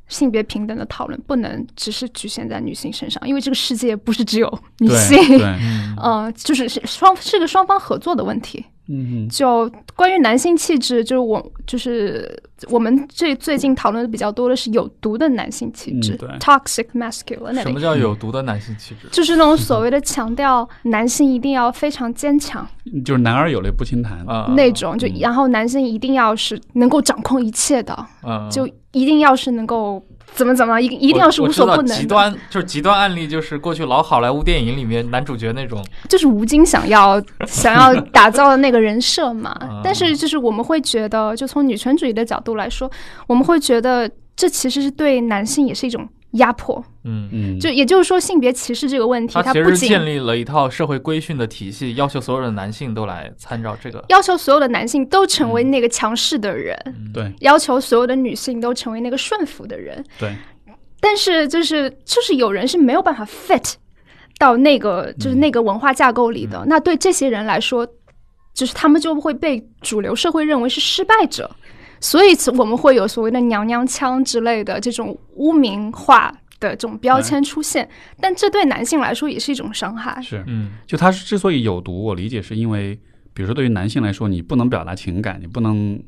[0.07, 8.65] 性别平等的讨论，不能只是局限在女性身上，因为这个世界不是只有女性，对，嗯嗯、就是是双是个双方合作的问题。
[8.89, 16.39] 嗯哼，就关于男性气质，就是我就是我们最最近讨论的比较多的是有毒的男性气质、嗯对。
[16.41, 19.09] t o x i c masculinity，么叫有毒的男性气质？
[19.13, 22.67] 就是那种所谓的强调男性一定要非常坚强、
[23.05, 24.19] 就是男儿有泪不轻弹。
[24.27, 25.15] 啊，那种，就嗯。
[25.21, 30.05] 然后男性一定要是能够掌控一切的，嗯，就一定要是能够
[30.35, 31.97] 怎么怎么，一一定要是无所不能。
[31.97, 39.81] 极端就是极端案例，就是过去老好莱坞电影里面男主角那种，就是吴京想要 想要打造的那个人设嘛 嗯。
[39.85, 42.91] 但是就是我们会觉得，就从女权主义的角度来说，
[43.27, 46.85] 我们会觉得这其实是对男性也是一种压迫。
[47.05, 54.05] 嗯，嗯，就也就是说，性别歧视这个问题，它不仅其实建立了一套社会规训的体系，要求所有的男性都来参照这个。
[54.09, 56.77] 要求所有的男性都成嗯为那个强势的人，
[57.13, 60.05] 对要求所有的女性都成为那个顺服的人。
[60.19, 60.35] 对，
[61.01, 63.75] 但是就是就是有人是没有办法 fit
[64.39, 66.65] 到那个就是那个文化架构里的。
[66.67, 67.87] 那对这些人来说，
[68.55, 71.51] 就是他们就会被主流社会认为是失败者，
[72.03, 76.31] 所以我们会有所谓的娘娘腔之类的这种污名化
[76.61, 77.89] 的这种标签出现。
[78.21, 80.21] 但这对男性来说也是一种伤害。
[80.21, 80.45] 是。
[80.47, 82.99] 嗯就它之所以有毒，我理解是因为，
[83.33, 85.99] 比如说对于男性来说，你不能表达情感，你不能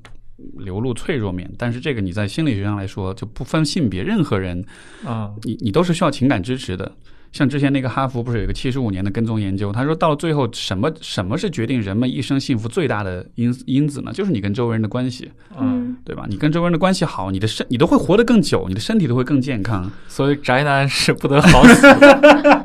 [0.59, 4.63] 流露脆弱面，但是这个你在心理学上来说，就不分性别，任何人
[5.07, 6.91] 嗯你你都是需要情感支持的。
[7.35, 14.13] 像之前那个哈佛不是有一个七十五年的跟踪研究，他说到了最后，什么什么是决定人们一生幸福最大的因因子呢？
[14.13, 15.29] 就是你跟周围人的关系，
[15.59, 16.27] 嗯，对吧？
[16.31, 19.91] 你跟周围人的关系好，你的身你都会活得更久，你的身体都会更健康。
[20.07, 21.89] 所以宅男是不得好死。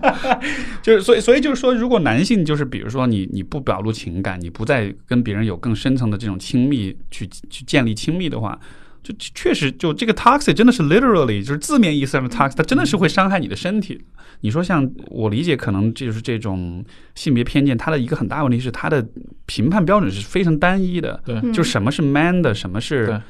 [0.84, 8.60] 就是所以所以就是说，如果男性就是比如说你你不表露情感，你不再跟别人有更深层的这种亲密去去建立亲密的话，
[9.02, 14.02] 就确实就这个 toxic 真的是 literally 就是字面意思上的 toxic，它真的是会伤害你的身体。
[14.41, 16.84] 你说像我理解，可能就是这种
[17.16, 19.06] 性别偏见，它的一个很大问题是它的
[19.45, 21.36] 评判标准是非常单一的，对。
[21.43, 23.22] 嗯就什么是 man 的，什么是对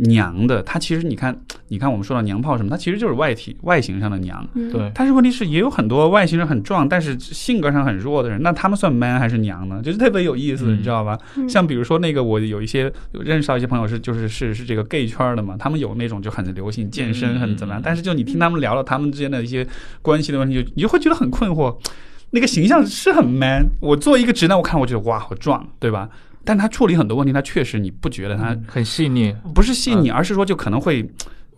[0.00, 1.36] 娘的，它其实你看，
[1.68, 4.46] 你看我们说到娘炮什么，它其实就是外体外形上的娘。
[4.54, 9.80] 嗯对，但是问题是，也有很多外形上很壮，但是性格上很弱的人，那他们算 man 还是娘呢？
[9.82, 11.18] 就是特别有意思，嗯你知道吧？
[11.36, 19.66] 嗯像比如说那个，我有一些认识到一些朋友是就是是是这个 gay 圈的嘛，他们有那种就很流行健身，嗯很怎么样，但是就你听他们聊了他们之间的一些
[20.00, 21.76] 关系的问题，就你就会觉得很困惑。
[22.30, 26.10] 那个形象是很 man，我作为一个直男，我看我觉得哇好壮，对吧？
[26.44, 31.08] 但他处理很多问题，他确实你不觉得他嗯很细腻，不是细腻，而是说就可能会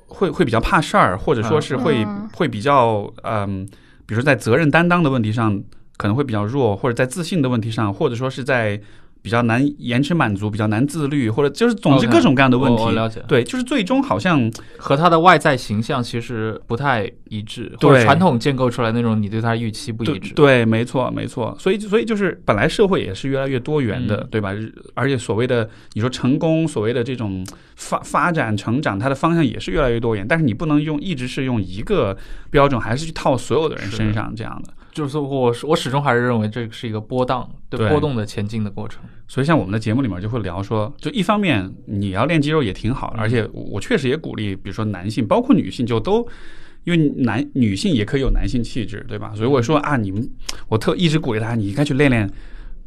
[0.06, 2.28] 会会比较怕事儿，或者说是会、嗯。
[2.32, 3.66] 会比较嗯，
[4.06, 5.60] 比如说在责任担当的问题上
[5.96, 8.80] 可能会比较弱，或者在自信的问题上，或者说是在
[9.22, 12.80] 比较难延迟满足、比较难自律，或者就是总之各种各样的问题。
[12.82, 20.32] 我我了解对，就是最终好像 和他的外在形象其实不太一致，对或者传统建构出来那种你对他预期不一致。
[20.34, 21.54] 对，没错没错。
[21.58, 24.52] 所以所以就是本来社会也是越来越多元的，嗯对吧？
[24.94, 27.46] 而且所谓的你说成功，所谓的这种
[27.76, 30.26] 发发展成长，它的方向也是越来越多元。
[30.26, 32.16] 但是你不能用一直是用一个
[32.50, 34.72] 标准，还是去套所有的人身上这样的。
[34.92, 39.02] 就是我我始终还是认为这是一个波荡，对对波动的前进的过程。
[39.28, 46.26] 所以像我们的节目里面就会聊说，就一方面你要练肌肉也挺好而且我我确实也鼓励，比如说男性，包括女性，就都。
[46.84, 49.32] 因为男女性也可以有男性气质，对吧？
[49.36, 50.26] 所以我说啊，你们
[50.66, 52.26] 我特一直鼓励他，你应该去练练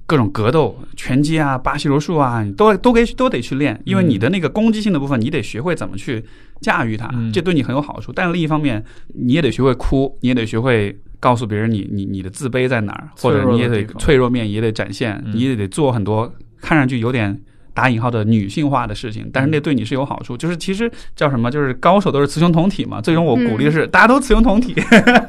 [0.07, 6.25] 各种格斗、拳击啊、巴西柔术啊，你都都给都得去练，因为你的那个攻击性的部分，你得学会怎么去
[6.59, 8.11] 驾驭它，嗯这对你很有好处。
[8.11, 8.83] 但另一方面，
[9.13, 17.39] 你也得学会哭，你也得学会告诉别人你你你的自卑在哪儿，或者你也得脆弱面也得展现，嗯你也得做很多看上去有点。
[17.75, 20.37] 打引号的女性化的事情，但是那对你是有好处。
[20.37, 23.01] 就是其实叫什么，就是高手都是雌雄同体嘛。
[23.01, 24.75] 最终我鼓励的是大家都雌雄同体，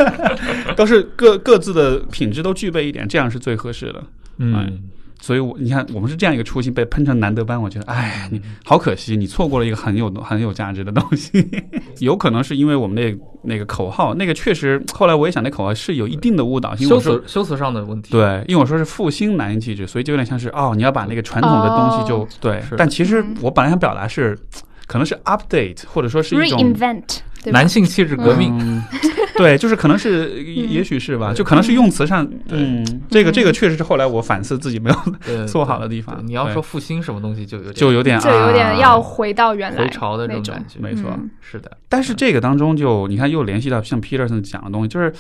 [0.77, 4.05] 都是各各自的品质都具备一点，这样是最合适的。
[4.37, 4.79] 嗯，
[5.25, 11.49] 所以我，你看，我们是这样一个初心，被喷成难得班，我觉得，哎，你好可惜，你错过了一个很有很有价值的东西。
[12.01, 13.19] 有可能是因为我们那
[13.55, 16.87] 那个口号，那个确实，后来我也想，那口号是有一定的误导性。
[16.87, 18.11] 修辞修辞上的问题。
[18.13, 22.63] 对，因为我说是复兴男性气质，所以就有点像是哦，你要把那个传统的东西就、哦对。
[22.77, 24.39] 但其实嗯我本来想表达是，
[24.87, 28.83] 可能是 update，或者说是一种 reinvent，男性气质革命，嗯，
[29.37, 36.21] 对，就是可能是，也也许是吧，就可能是用词上，嗯，这个这个确实是后来我反思自己没有做好的地方。
[36.27, 40.55] 你要说复兴什么东西，就有点就有点就有点啊要回到原来回潮的这那种种。
[40.55, 40.79] 感觉。
[40.81, 41.11] 没错。
[41.11, 41.31] 嗯。
[41.41, 45.13] 是的，但是这个当中就你看又联系到像 Peterson 讲的东西，就是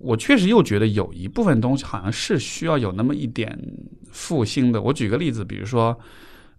[0.00, 3.58] 我确实又觉得有一部分东西好像是需要有那么一点
[4.10, 4.80] 复兴的。
[4.80, 5.96] 我举个例子，比如说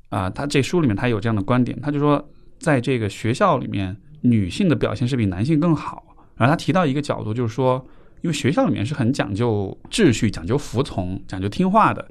[0.09, 2.25] 啊、他这书里面他有这样的观点，他就说
[2.65, 6.03] 在这个学校里面，女性的表现是比男性更好。
[6.35, 7.87] 然后他提到一个角度，就是说，
[8.21, 12.03] 因为学校里面是很讲究秩序、讲究服从、讲究听话的。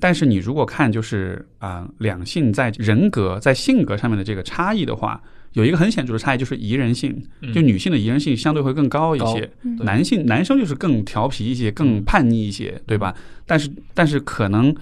[0.00, 5.20] 但是你如果看就是啊、两性在人格、在性格上面的这个差异的话，
[5.52, 7.22] 有一个很显著的差异，就是宜人性。
[7.42, 9.50] 嗯就女性的宜人性相对会更高一些，
[9.80, 13.14] 男性男生就是更调皮一些、更叛逆一些，对吧？
[13.44, 14.74] 但是但是可能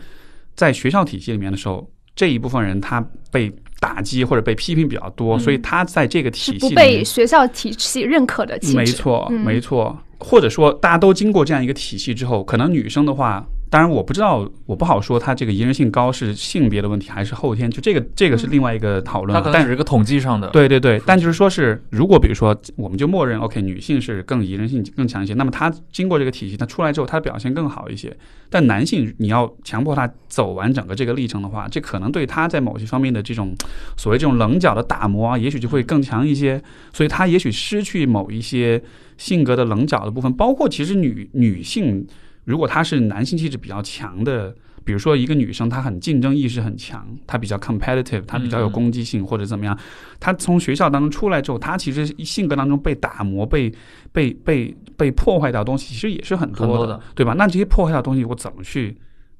[0.54, 8.58] 在学校体系里面的时候，这一部分人他被打击或者被批评比较多，嗯所以他在这个体系不，被学校体系认可的。
[8.74, 13.46] 没错嗯没错，或者说大家都经过这样一个体系之后，可能女生的话。
[13.76, 19.34] 当然，我不知道，我不好说，他这个宜人性高是性别的问题还是后天，就这个这个是另外一个讨论。
[19.34, 20.48] 但可能是一个统计上的。
[20.48, 28.16] 对对对，但就是说是，如果比如说，我们就默认 OK，女性是更宜人性更强一些，那么她经过这个体系，她出来之后，她的表现更好一些。
[28.48, 33.54] 但男性你要强迫他走完整个这个历程的话，这可能对他在某些方面的这种
[33.98, 36.58] 所谓这种棱角的打磨啊，也许就会更强一些。
[36.94, 38.82] 所以他也许失去某一些
[39.18, 42.06] 性格的棱角的部分，包括其实女女性，
[42.46, 44.56] 如果他是男性气质比较强的。
[44.84, 49.76] 比如说，一个女生她很竞争意识很强，她比较 competitive，她比较有攻击性或者怎么样，
[50.20, 53.68] 她从学校当中出来之后，她其实性格当中被打磨、被
[54.12, 57.34] 被被被破坏掉东西，其实也是很多的，对吧？
[57.36, 58.96] 那这些破坏掉的东西，我怎么去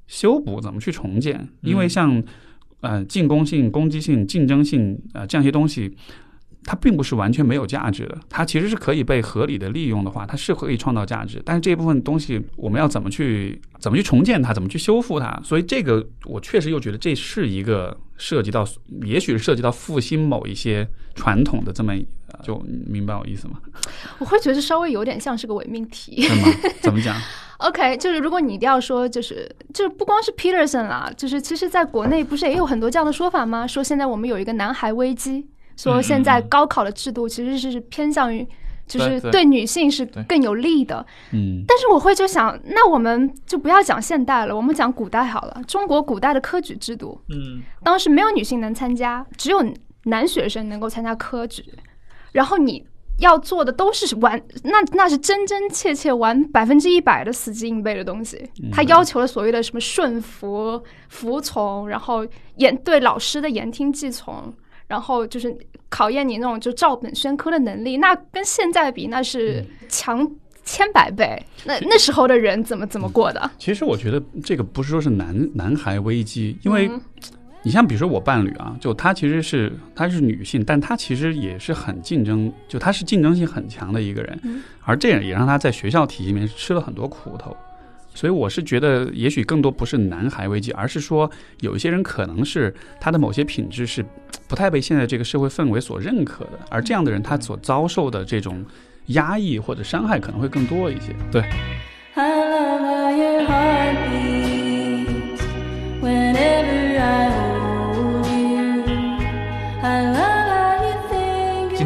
[0.07, 0.59] 修补？
[0.59, 1.47] 怎么去重建？
[1.61, 2.23] 因为嗯像
[2.81, 5.95] 呃进攻性、攻击性、竞争性呃这样一些东西。
[6.67, 11.41] 它并不是完全没有价值的，它其实是可以被合理的利用的话，它是可以创造价值。
[11.45, 15.39] 但是这部分东西，我们要怎么去怎么去重建它，怎么去修复它？
[15.43, 18.67] 所以这个我确实又觉得这是一个涉及到，
[19.05, 21.93] 也许是涉及到复兴某一些传统的这么，
[22.33, 23.61] 呃就明白我意思吗？
[24.19, 26.21] 我会觉得稍微有点像是个伪命题。
[26.21, 26.47] 是吗？
[26.81, 27.15] 怎么讲？
[27.59, 33.65] OK，就是如果你一定要说，就是就是不光是 Peterson 啦，就是其实在国内不是也有很多这样的说法吗？
[33.65, 35.47] 说现在我们有一个男孩危机，
[35.77, 38.45] 说现在高考的制度其实是偏向于。
[38.87, 45.61] 就是对女性是更有利的，嗯，但是我会就想，那我们就不要讲现代了，我们讲古代好了。
[45.67, 49.61] 中国古代的科举制度，嗯，当时没有女性能参加，只有
[50.03, 51.65] 男学生能够参加科举，
[52.31, 52.81] 然后你
[53.19, 58.49] 要做的都是完，那那是真真切切完百分之一百的死记硬背的东西。
[58.71, 62.25] 他要求了所谓的什么顺服、服从，然后
[62.55, 64.53] 言对老师的言听计从，
[64.87, 65.55] 然后就是
[65.89, 67.97] 考验你那种就照本宣科的能力。
[67.97, 70.29] 那跟现在比，那是强
[70.63, 71.41] 千百倍。
[71.65, 73.51] 那那时候的人怎么怎么过的？
[73.57, 76.89] 其实我觉得这个不是说是男男孩危机，因为。
[77.63, 87.53] 你像比如说我伴侣啊，就她其实是她是女性，但她其实也是很竞争，就她是竞争性很强的一个人，而这样也让她在学校体系里面吃了很多苦头。
[88.13, 91.29] 所以我是觉得，也许更多不是男孩危机，而是说
[91.59, 94.05] 有一些人可能是他的某些品质是
[94.47, 98.65] 不太被现在这个社会氛围所认可的，而这样的人他所遭受的这种
[99.07, 101.13] 压抑或者伤害可能会更多一些。
[101.31, 101.43] 对。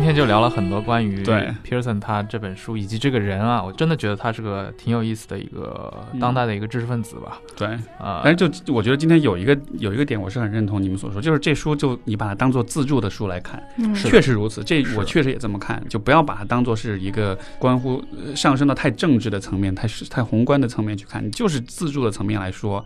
[0.01, 7.39] 今天就聊了很多关于对 Pearson 他这本书以及这个人啊，我真的觉得他是个挺有意思的一个当代的一个知识分子吧。
[7.55, 7.67] 对
[7.99, 13.61] 啊，但是就我觉得今天有一个有一个点，我是很认同你们所说，就是这书就你把它当做自助的书来看，
[13.93, 14.63] 确实如此。
[14.63, 18.03] 这我确实也这么看，就不要把它当做是一个关乎
[18.35, 22.83] 上升到太政治的层面、太太宏观的层面去看，你就是自助的层面来说，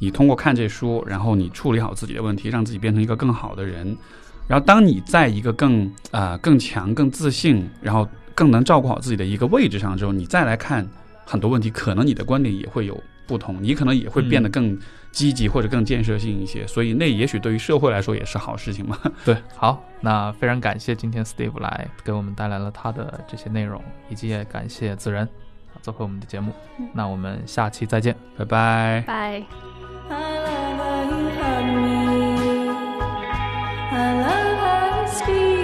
[0.00, 3.96] 你通过看这书，然后你处理好自己的问题，让自己变成一个更好的人。
[4.48, 10.88] 然后，当你在一个更呃更强、更自信，然后更能照顾好自己的一个位置上之后，你再来看
[11.26, 14.78] 很多问题，可能你的观点也会有不同，你可能也会变得更
[15.12, 16.66] 积极或者更建设性一些。
[16.66, 18.98] 所以，那也许对于社会来说也是好事情嘛。
[19.22, 25.28] 对， 好，那非常感谢今天 Steve 来给我们带来了他的这些内容，以及也感谢自然
[25.82, 26.52] 做客我们的节目。
[26.94, 29.04] 那我们下期再见，拜拜。
[29.06, 29.42] 拜。
[35.20, 35.57] asking.